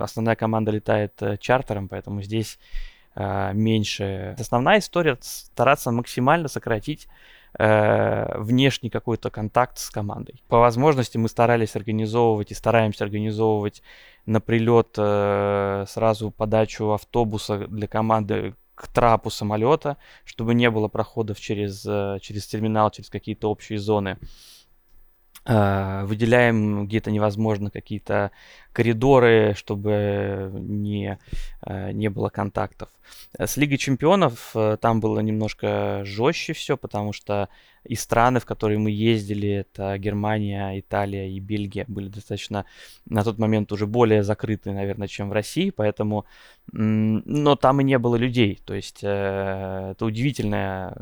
основная 0.00 0.36
команда 0.36 0.70
летает 0.70 1.12
э, 1.20 1.36
чартером, 1.36 1.86
поэтому 1.86 2.22
здесь 2.22 2.58
а, 3.14 3.52
меньше. 3.52 4.34
Основная 4.38 4.78
история 4.78 5.16
стараться 5.20 5.90
максимально 5.90 6.48
сократить 6.48 7.08
э, 7.58 8.38
внешний 8.38 8.90
какой-то 8.90 9.30
контакт 9.30 9.78
с 9.78 9.90
командой. 9.90 10.42
По 10.48 10.58
возможности 10.58 11.18
мы 11.18 11.28
старались 11.28 11.76
организовывать 11.76 12.50
и 12.50 12.54
стараемся 12.54 13.04
организовывать 13.04 13.82
на 14.26 14.40
прилет 14.40 14.94
э, 14.96 15.84
сразу 15.88 16.30
подачу 16.30 16.90
автобуса 16.90 17.66
для 17.68 17.86
команды 17.86 18.54
к 18.74 18.88
трапу 18.88 19.30
самолета, 19.30 19.96
чтобы 20.24 20.54
не 20.54 20.68
было 20.70 20.88
проходов 20.88 21.38
через, 21.38 21.86
э, 21.86 22.18
через 22.20 22.46
терминал, 22.46 22.90
через 22.90 23.10
какие-то 23.10 23.48
общие 23.50 23.78
зоны. 23.78 24.18
Э, 25.46 26.04
выделяем 26.04 26.86
где-то 26.86 27.10
невозможно 27.10 27.70
какие-то 27.70 28.30
коридоры, 28.72 29.54
чтобы 29.56 30.50
не, 30.54 31.18
э, 31.66 31.92
не 31.92 32.08
было 32.08 32.30
контактов. 32.30 32.88
С 33.38 33.56
Лигой 33.58 33.76
Чемпионов 33.76 34.54
там 34.80 35.00
было 35.00 35.20
немножко 35.20 36.00
жестче 36.04 36.54
все, 36.54 36.76
потому 36.78 37.12
что 37.12 37.50
и 37.84 37.96
страны, 37.96 38.40
в 38.40 38.46
которые 38.46 38.78
мы 38.78 38.90
ездили, 38.90 39.48
это 39.48 39.98
Германия, 39.98 40.80
Италия 40.80 41.28
и 41.28 41.38
Бельгия, 41.38 41.84
были 41.86 42.08
достаточно 42.08 42.64
на 43.04 43.22
тот 43.22 43.38
момент 43.38 43.72
уже 43.72 43.86
более 43.86 44.22
закрыты, 44.22 44.72
наверное, 44.72 45.08
чем 45.08 45.28
в 45.28 45.32
России, 45.32 45.70
поэтому, 45.70 46.24
но 46.72 47.56
там 47.56 47.80
и 47.80 47.84
не 47.84 47.98
было 47.98 48.16
людей, 48.16 48.58
то 48.64 48.74
есть 48.74 49.00
э, 49.02 49.90
это 49.92 50.04
удивительная 50.04 50.96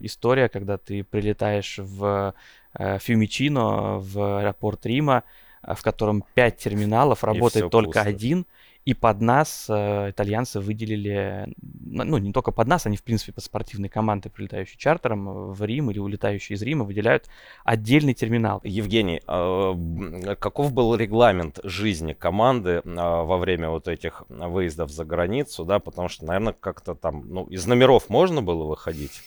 история, 0.00 0.48
когда 0.48 0.76
ты 0.76 1.04
прилетаешь 1.04 1.78
в 1.78 2.04
э, 2.04 2.32
Фьюмичино, 2.78 3.98
в 3.98 4.40
аэропорт 4.40 4.84
Рима, 4.86 5.22
в 5.62 5.82
котором 5.82 6.24
пять 6.34 6.58
терминалов, 6.58 7.24
работает 7.24 7.70
только 7.70 8.00
пусто. 8.00 8.08
один, 8.08 8.46
и 8.84 8.92
под 8.92 9.22
нас 9.22 9.66
э, 9.70 10.10
итальянцы 10.10 10.60
выделили, 10.60 11.48
ну, 11.62 12.18
не 12.18 12.32
только 12.32 12.52
под 12.52 12.68
нас, 12.68 12.84
они, 12.84 12.98
в 12.98 13.02
принципе, 13.02 13.32
по 13.32 13.40
спортивной 13.40 13.88
команде, 13.88 14.28
прилетающей 14.28 14.76
чартером 14.76 15.28
э, 15.28 15.52
в 15.52 15.64
Рим 15.64 15.90
или 15.90 15.98
улетающие 15.98 16.56
из 16.56 16.62
Рима, 16.62 16.84
выделяют 16.84 17.26
отдельный 17.64 18.12
терминал. 18.12 18.60
Евгений, 18.62 19.22
э, 19.26 20.34
каков 20.38 20.74
был 20.74 20.94
регламент 20.96 21.60
жизни 21.64 22.12
команды 22.12 22.82
э, 22.84 22.90
во 22.94 23.38
время 23.38 23.70
вот 23.70 23.88
этих 23.88 24.24
выездов 24.28 24.90
за 24.90 25.06
границу, 25.06 25.64
да, 25.64 25.78
потому 25.78 26.10
что, 26.10 26.26
наверное, 26.26 26.52
как-то 26.52 26.94
там, 26.94 27.24
ну, 27.26 27.44
из 27.44 27.66
номеров 27.66 28.10
можно 28.10 28.42
было 28.42 28.64
выходить? 28.64 29.22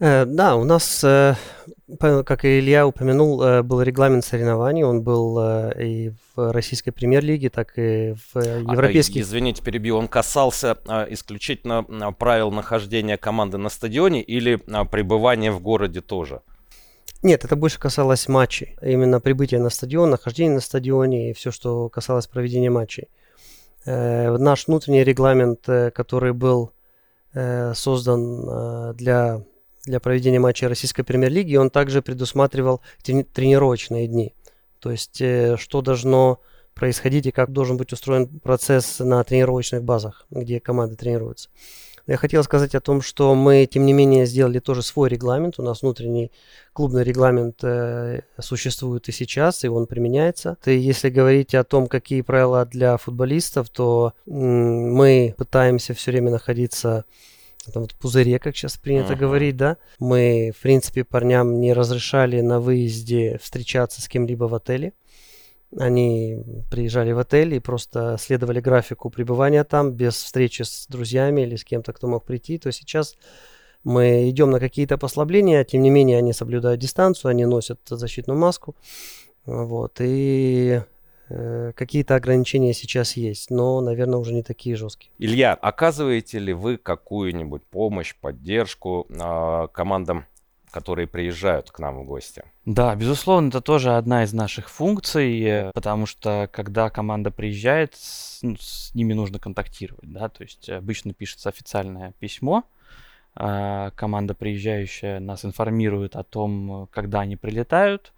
Э, 0.00 0.24
да, 0.24 0.56
у 0.56 0.64
нас, 0.64 1.04
э, 1.04 1.36
как 1.98 2.44
и 2.44 2.58
Илья 2.58 2.86
упомянул, 2.86 3.42
э, 3.42 3.62
был 3.62 3.80
регламент 3.82 4.24
соревнований. 4.24 4.82
Он 4.82 5.02
был 5.02 5.38
и 5.78 6.12
в 6.34 6.52
российской 6.52 6.90
премьер-лиге, 6.90 7.48
так 7.48 7.78
и 7.78 8.14
в 8.14 8.40
европейских. 8.40 9.20
А, 9.20 9.24
извините, 9.24 9.62
перебью. 9.62 9.96
Он 9.96 10.08
касался 10.08 10.76
исключительно 11.10 11.84
правил 12.12 12.50
нахождения 12.50 13.16
команды 13.16 13.58
на 13.58 13.68
стадионе 13.68 14.22
или 14.22 14.56
пребывания 14.56 15.52
в 15.52 15.60
городе 15.60 16.00
тоже? 16.00 16.40
Нет, 17.22 17.44
это 17.44 17.56
больше 17.56 17.78
касалось 17.78 18.28
матчей. 18.28 18.76
Именно 18.82 19.20
прибытия 19.20 19.58
на 19.58 19.70
стадион, 19.70 20.10
нахождения 20.10 20.54
на 20.54 20.60
стадионе 20.60 21.30
и 21.30 21.32
все, 21.32 21.50
что 21.50 21.88
касалось 21.88 22.26
проведения 22.26 22.68
матчей. 22.68 23.08
Наш 23.86 24.66
внутренний 24.66 25.04
регламент, 25.04 25.60
который 25.94 26.32
был 26.32 26.72
создан 27.32 28.94
для 28.94 29.42
для 29.84 30.00
проведения 30.00 30.38
матчей 30.38 30.66
российской 30.66 31.02
премьер-лиги, 31.02 31.56
он 31.56 31.70
также 31.70 32.02
предусматривал 32.02 32.80
тренировочные 33.02 34.06
дни. 34.06 34.34
То 34.80 34.90
есть, 34.90 35.20
э, 35.20 35.56
что 35.58 35.82
должно 35.82 36.40
происходить 36.74 37.26
и 37.26 37.30
как 37.30 37.52
должен 37.52 37.76
быть 37.76 37.92
устроен 37.92 38.26
процесс 38.40 38.98
на 38.98 39.22
тренировочных 39.22 39.82
базах, 39.82 40.26
где 40.30 40.60
команды 40.60 40.96
тренируются. 40.96 41.48
Я 42.06 42.18
хотел 42.18 42.44
сказать 42.44 42.74
о 42.74 42.80
том, 42.80 43.00
что 43.00 43.34
мы, 43.34 43.66
тем 43.66 43.86
не 43.86 43.94
менее, 43.94 44.26
сделали 44.26 44.58
тоже 44.58 44.82
свой 44.82 45.08
регламент. 45.08 45.58
У 45.58 45.62
нас 45.62 45.80
внутренний 45.80 46.30
клубный 46.74 47.02
регламент 47.02 47.64
э, 47.64 48.20
существует 48.38 49.08
и 49.08 49.12
сейчас, 49.12 49.64
и 49.64 49.68
он 49.68 49.86
применяется. 49.86 50.58
И 50.66 50.76
если 50.76 51.08
говорить 51.08 51.54
о 51.54 51.64
том, 51.64 51.86
какие 51.86 52.20
правила 52.20 52.66
для 52.66 52.98
футболистов, 52.98 53.70
то 53.70 54.12
м- 54.26 54.92
мы 54.92 55.34
пытаемся 55.38 55.94
все 55.94 56.10
время 56.10 56.30
находиться 56.30 57.06
этом 57.68 57.82
вот 57.82 57.94
пузыре, 57.94 58.38
как 58.38 58.56
сейчас 58.56 58.76
принято 58.76 59.12
uh-huh. 59.12 59.18
говорить, 59.18 59.56
да. 59.56 59.76
Мы, 59.98 60.52
в 60.56 60.62
принципе, 60.62 61.04
парням 61.04 61.60
не 61.60 61.72
разрешали 61.72 62.40
на 62.40 62.60
выезде 62.60 63.38
встречаться 63.42 64.00
с 64.02 64.08
кем-либо 64.08 64.44
в 64.44 64.54
отеле. 64.54 64.92
Они 65.76 66.38
приезжали 66.70 67.12
в 67.12 67.18
отель 67.18 67.54
и 67.54 67.60
просто 67.60 68.16
следовали 68.20 68.60
графику 68.60 69.10
пребывания 69.10 69.64
там, 69.64 69.92
без 69.92 70.14
встречи 70.14 70.62
с 70.62 70.86
друзьями 70.88 71.42
или 71.42 71.56
с 71.56 71.64
кем-то, 71.64 71.92
кто 71.92 72.06
мог 72.06 72.24
прийти. 72.24 72.58
То 72.58 72.70
сейчас 72.70 73.16
мы 73.82 74.28
идем 74.30 74.50
на 74.50 74.60
какие-то 74.60 74.98
послабления, 74.98 75.64
тем 75.64 75.82
не 75.82 75.90
менее 75.90 76.18
они 76.18 76.32
соблюдают 76.32 76.80
дистанцию, 76.80 77.30
они 77.30 77.44
носят 77.44 77.80
защитную 77.88 78.38
маску. 78.38 78.76
Вот, 79.46 79.96
и 80.00 80.80
какие-то 81.28 82.16
ограничения 82.16 82.74
сейчас 82.74 83.16
есть, 83.16 83.50
но, 83.50 83.80
наверное, 83.80 84.18
уже 84.18 84.32
не 84.32 84.42
такие 84.42 84.76
жесткие. 84.76 85.10
Илья, 85.18 85.54
оказываете 85.54 86.38
ли 86.38 86.52
вы 86.52 86.76
какую-нибудь 86.76 87.62
помощь, 87.64 88.14
поддержку 88.14 89.06
э, 89.08 89.68
командам 89.72 90.26
которые 90.74 91.06
приезжают 91.06 91.70
к 91.70 91.78
нам 91.78 92.00
в 92.00 92.04
гости. 92.04 92.42
Да, 92.64 92.96
безусловно, 92.96 93.46
это 93.46 93.60
тоже 93.60 93.94
одна 93.94 94.24
из 94.24 94.32
наших 94.32 94.68
функций, 94.68 95.40
э, 95.40 95.70
потому 95.72 96.04
что 96.04 96.50
когда 96.52 96.90
команда 96.90 97.30
приезжает, 97.30 97.94
с, 97.94 98.40
ну, 98.42 98.56
с 98.58 98.92
ними 98.92 99.12
нужно 99.12 99.38
контактировать, 99.38 100.12
да, 100.12 100.28
то 100.28 100.42
есть 100.42 100.68
обычно 100.68 101.14
пишется 101.14 101.48
официальное 101.48 102.12
письмо, 102.18 102.64
а 103.36 103.92
команда 103.92 104.34
приезжающая 104.34 105.20
нас 105.20 105.44
информирует 105.44 106.16
о 106.16 106.24
том, 106.24 106.88
когда 106.90 107.20
они 107.20 107.36
прилетают, 107.36 108.12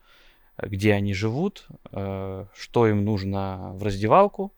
где 0.58 0.94
они 0.94 1.14
живут, 1.14 1.66
э, 1.92 2.46
что 2.54 2.86
им 2.86 3.04
нужно 3.04 3.72
в 3.74 3.82
раздевалку, 3.82 4.52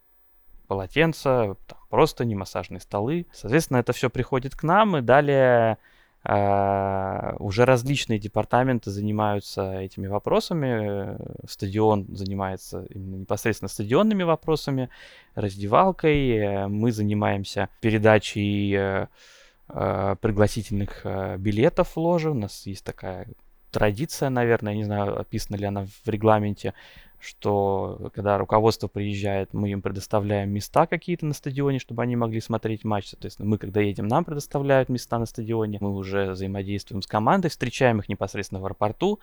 полотенца, 0.67 1.57
просто 1.89 2.25
не 2.25 2.35
массажные 2.35 2.81
столы. 2.81 3.27
Соответственно, 3.33 3.79
это 3.79 3.93
все 3.93 4.11
приходит 4.11 4.55
к 4.55 4.63
нам, 4.63 4.97
и 4.99 5.01
далее 5.01 5.79
а, 6.25 7.37
уже 7.39 7.65
различные 7.65 8.19
департаменты 8.19 8.91
занимаются 8.91 9.81
этими 9.81 10.07
вопросами. 10.09 11.17
Стадион 11.49 12.07
занимается 12.15 12.85
именно 12.91 13.17
непосредственно 13.17 13.69
стадионными 13.69 14.25
вопросами, 14.25 14.91
раздевалкой. 15.35 16.69
Мы 16.69 16.93
занимаемся 16.93 17.69
передачей 17.81 18.75
э, 18.75 19.07
э, 19.69 20.17
пригласительных 20.21 21.01
э, 21.05 21.37
билетов 21.39 21.95
в 21.95 21.97
ложе. 21.97 22.31
У 22.31 22.35
нас 22.35 22.67
есть 22.67 22.85
такая 22.85 23.29
традиция, 23.71 24.31
наверное, 24.31 24.75
не 24.75 24.85
знаю, 24.85 25.19
описана 25.21 25.57
ли 25.57 25.65
она 25.65 25.87
в 25.87 26.09
регламенте, 26.09 26.75
что 27.21 28.11
когда 28.15 28.39
руководство 28.39 28.87
приезжает, 28.87 29.53
мы 29.53 29.71
им 29.71 29.83
предоставляем 29.83 30.51
места 30.51 30.87
какие-то 30.87 31.27
на 31.27 31.35
стадионе, 31.35 31.79
чтобы 31.79 32.03
они 32.03 32.17
могли 32.17 32.41
смотреть 32.41 32.85
матч. 32.85 33.09
Соответственно, 33.09 33.49
мы, 33.49 33.59
когда 33.59 33.81
едем, 33.81 34.07
нам 34.07 34.25
предоставляют 34.25 34.89
места 34.89 35.19
на 35.19 35.27
стадионе. 35.27 35.79
Мы 35.81 35.95
уже 35.95 36.31
взаимодействуем 36.31 37.03
с 37.03 37.07
командой, 37.07 37.49
встречаем 37.49 37.99
их 37.99 38.09
непосредственно 38.09 38.61
в 38.61 38.65
аэропорту, 38.65 39.19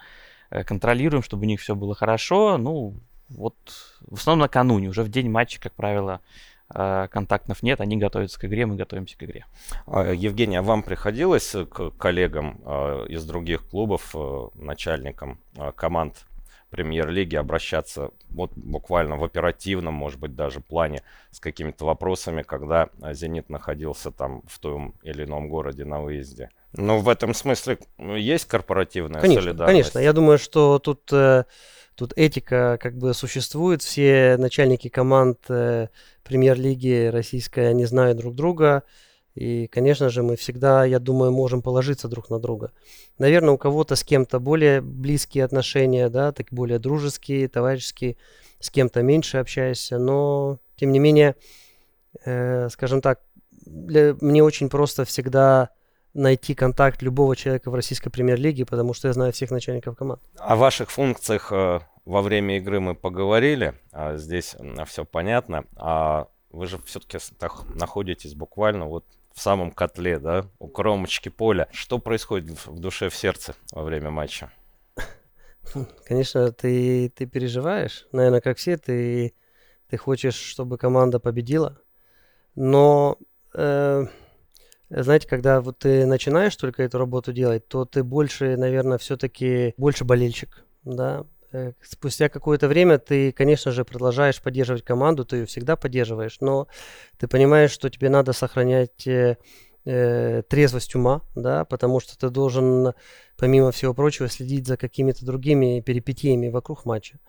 э, 0.50 0.64
контролируем, 0.64 1.24
чтобы 1.24 1.44
у 1.44 1.48
них 1.48 1.62
все 1.62 1.76
было 1.76 1.96
хорошо. 1.96 2.58
Ну, 2.58 2.96
вот 3.30 3.56
в 4.02 4.16
основном 4.16 4.42
накануне, 4.42 4.90
уже 4.90 5.04
в 5.04 5.10
день 5.10 5.30
матча, 5.30 5.60
как 5.62 5.74
правило, 5.74 6.20
контактов 6.68 7.62
нет, 7.64 7.82
они 7.82 7.98
готовятся 7.98 8.40
к 8.40 8.46
игре, 8.46 8.66
мы 8.66 8.76
готовимся 8.76 9.18
к 9.18 9.24
игре. 9.24 9.46
А, 9.86 10.12
Евгений, 10.12 10.58
а 10.58 10.62
вам 10.62 10.84
приходилось 10.84 11.56
к 11.70 11.92
коллегам 11.92 12.60
э, 12.66 13.06
из 13.10 13.24
других 13.26 13.68
клубов, 13.68 14.16
начальникам 14.56 15.40
команд 15.76 16.26
премьер-лиги 16.76 17.38
обращаться 17.38 18.10
вот 18.30 18.52
буквально 18.56 19.16
в 19.16 19.24
оперативном, 19.24 19.94
может 19.94 20.20
быть, 20.20 20.36
даже 20.36 20.60
плане 20.60 21.04
с 21.32 21.40
какими-то 21.40 21.86
вопросами, 21.86 22.42
когда 22.42 22.90
э, 23.02 23.14
«Зенит» 23.14 23.50
находился 23.50 24.12
там 24.12 24.42
в 24.46 24.60
том 24.60 24.94
или 25.02 25.24
ином 25.24 25.48
городе 25.48 25.86
на 25.86 26.02
выезде. 26.02 26.50
Ну, 26.74 27.00
в 27.00 27.08
этом 27.08 27.34
смысле 27.34 27.80
есть 27.98 28.46
корпоративная 28.46 29.22
конечно, 29.22 29.42
солидарность? 29.42 29.72
Конечно, 29.72 30.00
я 30.00 30.12
думаю, 30.12 30.38
что 30.38 30.80
тут, 30.80 31.10
э, 31.14 31.46
тут 31.96 32.14
этика 32.16 32.78
как 32.82 32.98
бы 32.98 33.14
существует. 33.14 33.82
Все 33.82 34.36
начальники 34.38 34.90
команд 34.90 35.40
э, 35.50 35.88
премьер-лиги 36.24 37.08
российской, 37.08 37.70
они 37.70 37.86
знают 37.86 38.18
друг 38.18 38.36
друга, 38.36 38.84
и, 39.36 39.68
конечно 39.68 40.10
же, 40.10 40.24
мы 40.24 40.38
всегда, 40.38 40.86
я 40.86 41.00
думаю, 41.00 41.32
можем 41.32 41.62
положиться 41.62 42.08
друг 42.08 42.30
на 42.30 42.40
друга. 42.40 42.72
Наверное, 43.18 43.54
у 43.54 43.58
кого-то 43.58 43.96
с 43.96 44.04
кем-то 44.04 44.40
более 44.40 44.82
близкие 44.82 45.44
отношения, 45.44 46.10
да, 46.10 46.32
так 46.32 46.48
более 46.52 46.80
дружеские, 46.80 47.50
товарищеские, 47.50 48.16
с 48.60 48.70
кем-то 48.70 49.02
меньше 49.02 49.38
общаешься, 49.38 49.98
но, 49.98 50.60
тем 50.78 50.94
не 50.94 51.00
менее, 51.00 51.36
э, 52.24 52.70
скажем 52.70 53.02
так, 53.02 53.20
для, 53.66 54.16
мне 54.22 54.42
очень 54.42 54.70
просто 54.70 55.04
всегда 55.04 55.70
найти 56.16 56.56
контакт 56.56 57.02
любого 57.02 57.36
человека 57.36 57.70
в 57.70 57.76
российской 57.76 58.10
премьер-лиге, 58.10 58.66
потому 58.66 58.94
что 58.94 59.10
я 59.10 59.14
знаю 59.14 59.34
всех 59.34 59.52
начальников 59.52 59.98
команд. 59.98 60.22
О 60.38 60.56
ваших 60.56 60.90
функциях 60.90 61.52
э, 61.52 61.82
во 62.06 62.22
время 62.22 62.58
игры 62.58 62.80
мы 62.80 62.96
поговорили, 62.96 63.76
а 63.92 64.18
здесь 64.18 64.56
все 64.88 65.06
понятно. 65.06 65.66
А 65.76 66.28
вы 66.50 66.68
же 66.68 66.80
все-таки 66.86 67.20
находитесь 67.76 68.34
буквально 68.34 68.86
вот 68.86 69.06
в 69.34 69.42
самом 69.42 69.72
котле, 69.72 70.18
да, 70.18 70.46
у 70.60 70.70
кромочки 70.70 71.30
поля. 71.30 71.68
Что 71.72 72.00
происходит 72.00 72.66
в 72.66 72.80
душе, 72.80 73.10
в 73.10 73.16
сердце 73.16 73.54
во 73.72 73.84
время 73.84 74.10
матча? 74.10 74.52
Конечно, 76.06 76.52
ты, 76.54 77.10
ты 77.10 77.26
переживаешь. 77.26 78.08
Наверное, 78.14 78.40
как 78.40 78.58
все, 78.58 78.78
ты, 78.78 79.34
ты 79.90 79.98
хочешь, 79.98 80.36
чтобы 80.36 80.78
команда 80.78 81.20
победила. 81.20 81.78
Но, 82.56 83.18
э, 83.54 84.06
знаете, 84.90 85.28
когда 85.28 85.62
вот 85.62 85.80
ты 85.80 86.06
начинаешь 86.06 86.56
только 86.56 86.84
эту 86.84 86.98
работу 86.98 87.34
делать, 87.34 87.68
то 87.68 87.86
ты 87.86 88.04
больше, 88.04 88.58
наверное, 88.58 88.98
все-таки 88.98 89.74
больше 89.78 90.06
болельщик. 90.06 90.64
Да, 90.84 91.26
Э, 91.56 91.72
спустя 91.82 92.28
какое-то 92.28 92.68
время 92.68 92.98
ты, 92.98 93.32
конечно 93.32 93.72
же, 93.72 93.86
продолжаешь 93.86 94.42
поддерживать 94.42 94.84
команду, 94.84 95.24
ты 95.24 95.38
ее 95.38 95.46
всегда 95.46 95.78
поддерживаешь, 95.78 96.38
но 96.42 96.68
ты 97.18 97.30
понимаешь, 97.30 97.72
что 97.72 97.90
тебе 97.90 98.10
надо 98.10 98.34
сохранять 98.34 99.08
э, 99.08 99.38
э, 99.86 100.44
трезвость 100.50 100.96
ума, 100.96 101.22
да, 101.36 101.64
потому 101.64 102.02
что 102.02 102.18
ты 102.18 102.30
должен, 102.30 102.94
помимо 103.38 103.72
всего 103.72 103.94
прочего, 103.94 104.28
следить 104.28 104.68
за 104.68 104.76
какими-то 104.76 105.26
другими 105.26 105.80
перипетиями 105.80 106.50
вокруг 106.50 106.84
матча. 106.84 107.20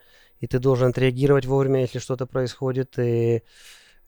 И 0.40 0.48
ты 0.48 0.58
должен 0.58 0.88
отреагировать 0.88 1.46
вовремя, 1.46 1.82
если 1.82 2.00
что-то 2.00 2.26
происходит, 2.26 2.98
и 2.98 3.44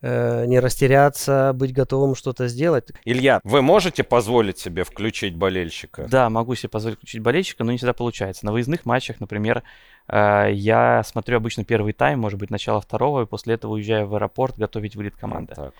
не 0.02 0.60
растеряться, 0.60 1.52
быть 1.54 1.72
готовым 1.72 2.14
что-то 2.14 2.48
сделать. 2.48 2.88
Илья, 3.04 3.40
вы 3.44 3.62
можете 3.62 4.04
позволить 4.04 4.58
себе 4.58 4.84
включить 4.84 5.34
болельщика? 5.34 6.06
Да, 6.08 6.30
могу 6.30 6.54
себе 6.54 6.68
позволить 6.68 6.98
включить 6.98 7.22
болельщика, 7.22 7.64
но 7.64 7.72
не 7.72 7.78
всегда 7.78 7.92
получается. 7.92 8.46
На 8.46 8.52
выездных 8.52 8.86
матчах, 8.86 9.20
например, 9.20 9.62
э, 10.08 10.50
я 10.52 11.02
смотрю 11.04 11.38
обычно 11.38 11.64
первый 11.64 11.92
тайм, 11.92 12.20
может 12.20 12.38
быть, 12.38 12.50
начало 12.50 12.80
второго, 12.80 13.22
и 13.22 13.26
после 13.26 13.54
этого 13.54 13.72
уезжаю 13.72 14.06
в 14.06 14.14
аэропорт 14.14 14.56
готовить 14.56 14.94
вылет 14.94 15.16
команды. 15.16 15.54
Вот 15.56 15.74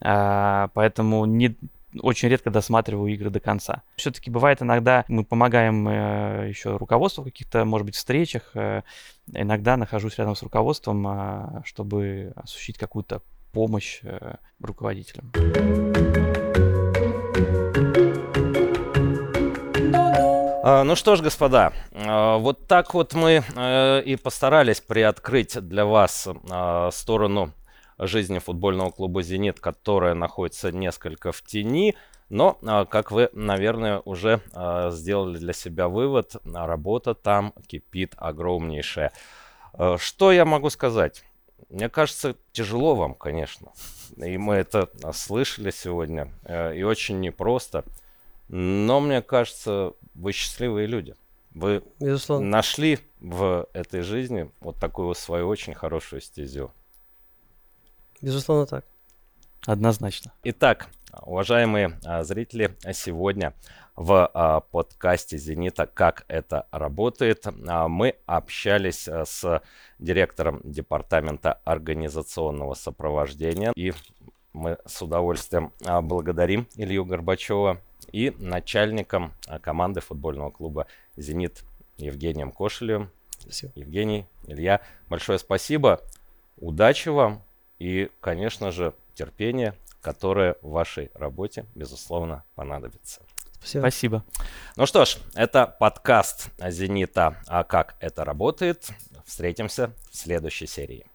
а, 0.00 0.68
поэтому 0.74 1.24
не, 1.24 1.56
очень 2.00 2.28
редко 2.28 2.50
досматриваю 2.50 3.12
игры 3.12 3.30
до 3.30 3.40
конца. 3.40 3.82
Все-таки 3.96 4.30
бывает 4.30 4.62
иногда 4.62 5.04
мы 5.08 5.24
помогаем 5.24 5.88
э, 5.88 6.48
еще 6.48 6.76
руководству 6.76 7.22
в 7.22 7.26
каких-то, 7.26 7.64
может 7.64 7.86
быть, 7.86 7.96
встречах. 7.96 8.50
Э, 8.54 8.82
иногда 9.32 9.76
нахожусь 9.76 10.18
рядом 10.18 10.36
с 10.36 10.42
руководством, 10.42 11.06
э, 11.06 11.62
чтобы 11.64 12.32
осуществить 12.36 12.78
какую-то 12.78 13.22
помощь 13.54 14.00
э, 14.02 14.34
руководителям. 14.60 15.32
А, 20.66 20.82
ну 20.82 20.96
что 20.96 21.14
ж, 21.14 21.20
господа, 21.20 21.72
а, 21.92 22.38
вот 22.38 22.66
так 22.66 22.94
вот 22.94 23.14
мы 23.14 23.44
э, 23.54 24.02
и 24.02 24.16
постарались 24.16 24.80
приоткрыть 24.80 25.60
для 25.60 25.84
вас 25.84 26.26
а, 26.50 26.90
сторону 26.90 27.52
жизни 27.98 28.38
футбольного 28.38 28.90
клуба 28.90 29.22
«Зенит», 29.22 29.60
которая 29.60 30.14
находится 30.14 30.72
несколько 30.72 31.32
в 31.32 31.42
тени. 31.42 31.94
Но, 32.30 32.58
как 32.90 33.12
вы, 33.12 33.28
наверное, 33.34 34.00
уже 34.04 34.40
сделали 34.90 35.36
для 35.38 35.52
себя 35.52 35.88
вывод, 35.88 36.34
работа 36.42 37.14
там 37.14 37.52
кипит 37.68 38.14
огромнейшая. 38.16 39.12
Что 39.98 40.32
я 40.32 40.44
могу 40.44 40.70
сказать? 40.70 41.22
Мне 41.68 41.88
кажется, 41.88 42.36
тяжело 42.52 42.94
вам, 42.94 43.14
конечно. 43.14 43.72
И 44.16 44.36
мы 44.38 44.54
это 44.54 44.90
слышали 45.12 45.70
сегодня. 45.70 46.30
Э, 46.44 46.76
и 46.76 46.82
очень 46.82 47.20
непросто. 47.20 47.84
Но 48.48 49.00
мне 49.00 49.22
кажется, 49.22 49.94
вы 50.14 50.32
счастливые 50.32 50.86
люди. 50.86 51.14
Вы 51.52 51.82
Безусловно. 52.00 52.46
нашли 52.46 52.98
в 53.20 53.68
этой 53.72 54.02
жизни 54.02 54.50
вот 54.60 54.78
такую 54.78 55.14
свою 55.14 55.48
очень 55.48 55.74
хорошую 55.74 56.20
стезю. 56.20 56.72
Безусловно 58.20 58.66
так. 58.66 58.84
Однозначно. 59.66 60.32
Итак, 60.42 60.88
уважаемые 61.22 61.98
а, 62.04 62.22
зрители, 62.22 62.76
сегодня 62.92 63.54
в 63.96 64.30
а, 64.34 64.60
подкасте 64.60 65.38
«Зенита. 65.38 65.86
Как 65.86 66.26
это 66.28 66.66
работает» 66.70 67.46
а, 67.46 67.88
мы 67.88 68.16
общались 68.26 69.08
с 69.08 69.62
директором 69.98 70.60
департамента 70.64 71.60
организационного 71.64 72.74
сопровождения. 72.74 73.72
И 73.74 73.94
мы 74.52 74.76
с 74.84 75.00
удовольствием 75.00 75.72
благодарим 75.80 76.68
Илью 76.76 77.06
Горбачева 77.06 77.80
и 78.12 78.34
начальником 78.38 79.32
команды 79.62 80.00
футбольного 80.00 80.50
клуба 80.50 80.86
«Зенит» 81.16 81.64
Евгением 81.96 82.52
Кошелевым. 82.52 83.10
Спасибо. 83.38 83.72
Евгений, 83.76 84.26
Илья, 84.46 84.82
большое 85.08 85.38
спасибо. 85.38 86.00
Удачи 86.58 87.08
вам 87.08 87.42
и, 87.78 88.10
конечно 88.20 88.70
же, 88.70 88.94
терпения, 89.14 89.74
которое 90.00 90.56
в 90.60 90.70
вашей 90.70 91.10
работе, 91.14 91.66
безусловно, 91.74 92.44
понадобится. 92.54 93.22
Все. 93.60 93.80
Спасибо. 93.80 94.24
Ну 94.76 94.84
что 94.84 95.06
ж, 95.06 95.16
это 95.34 95.66
подкаст 95.66 96.50
«Зенита. 96.68 97.42
А 97.46 97.64
как 97.64 97.96
это 98.00 98.24
работает?». 98.24 98.90
Встретимся 99.24 99.92
в 100.10 100.16
следующей 100.16 100.66
серии. 100.66 101.06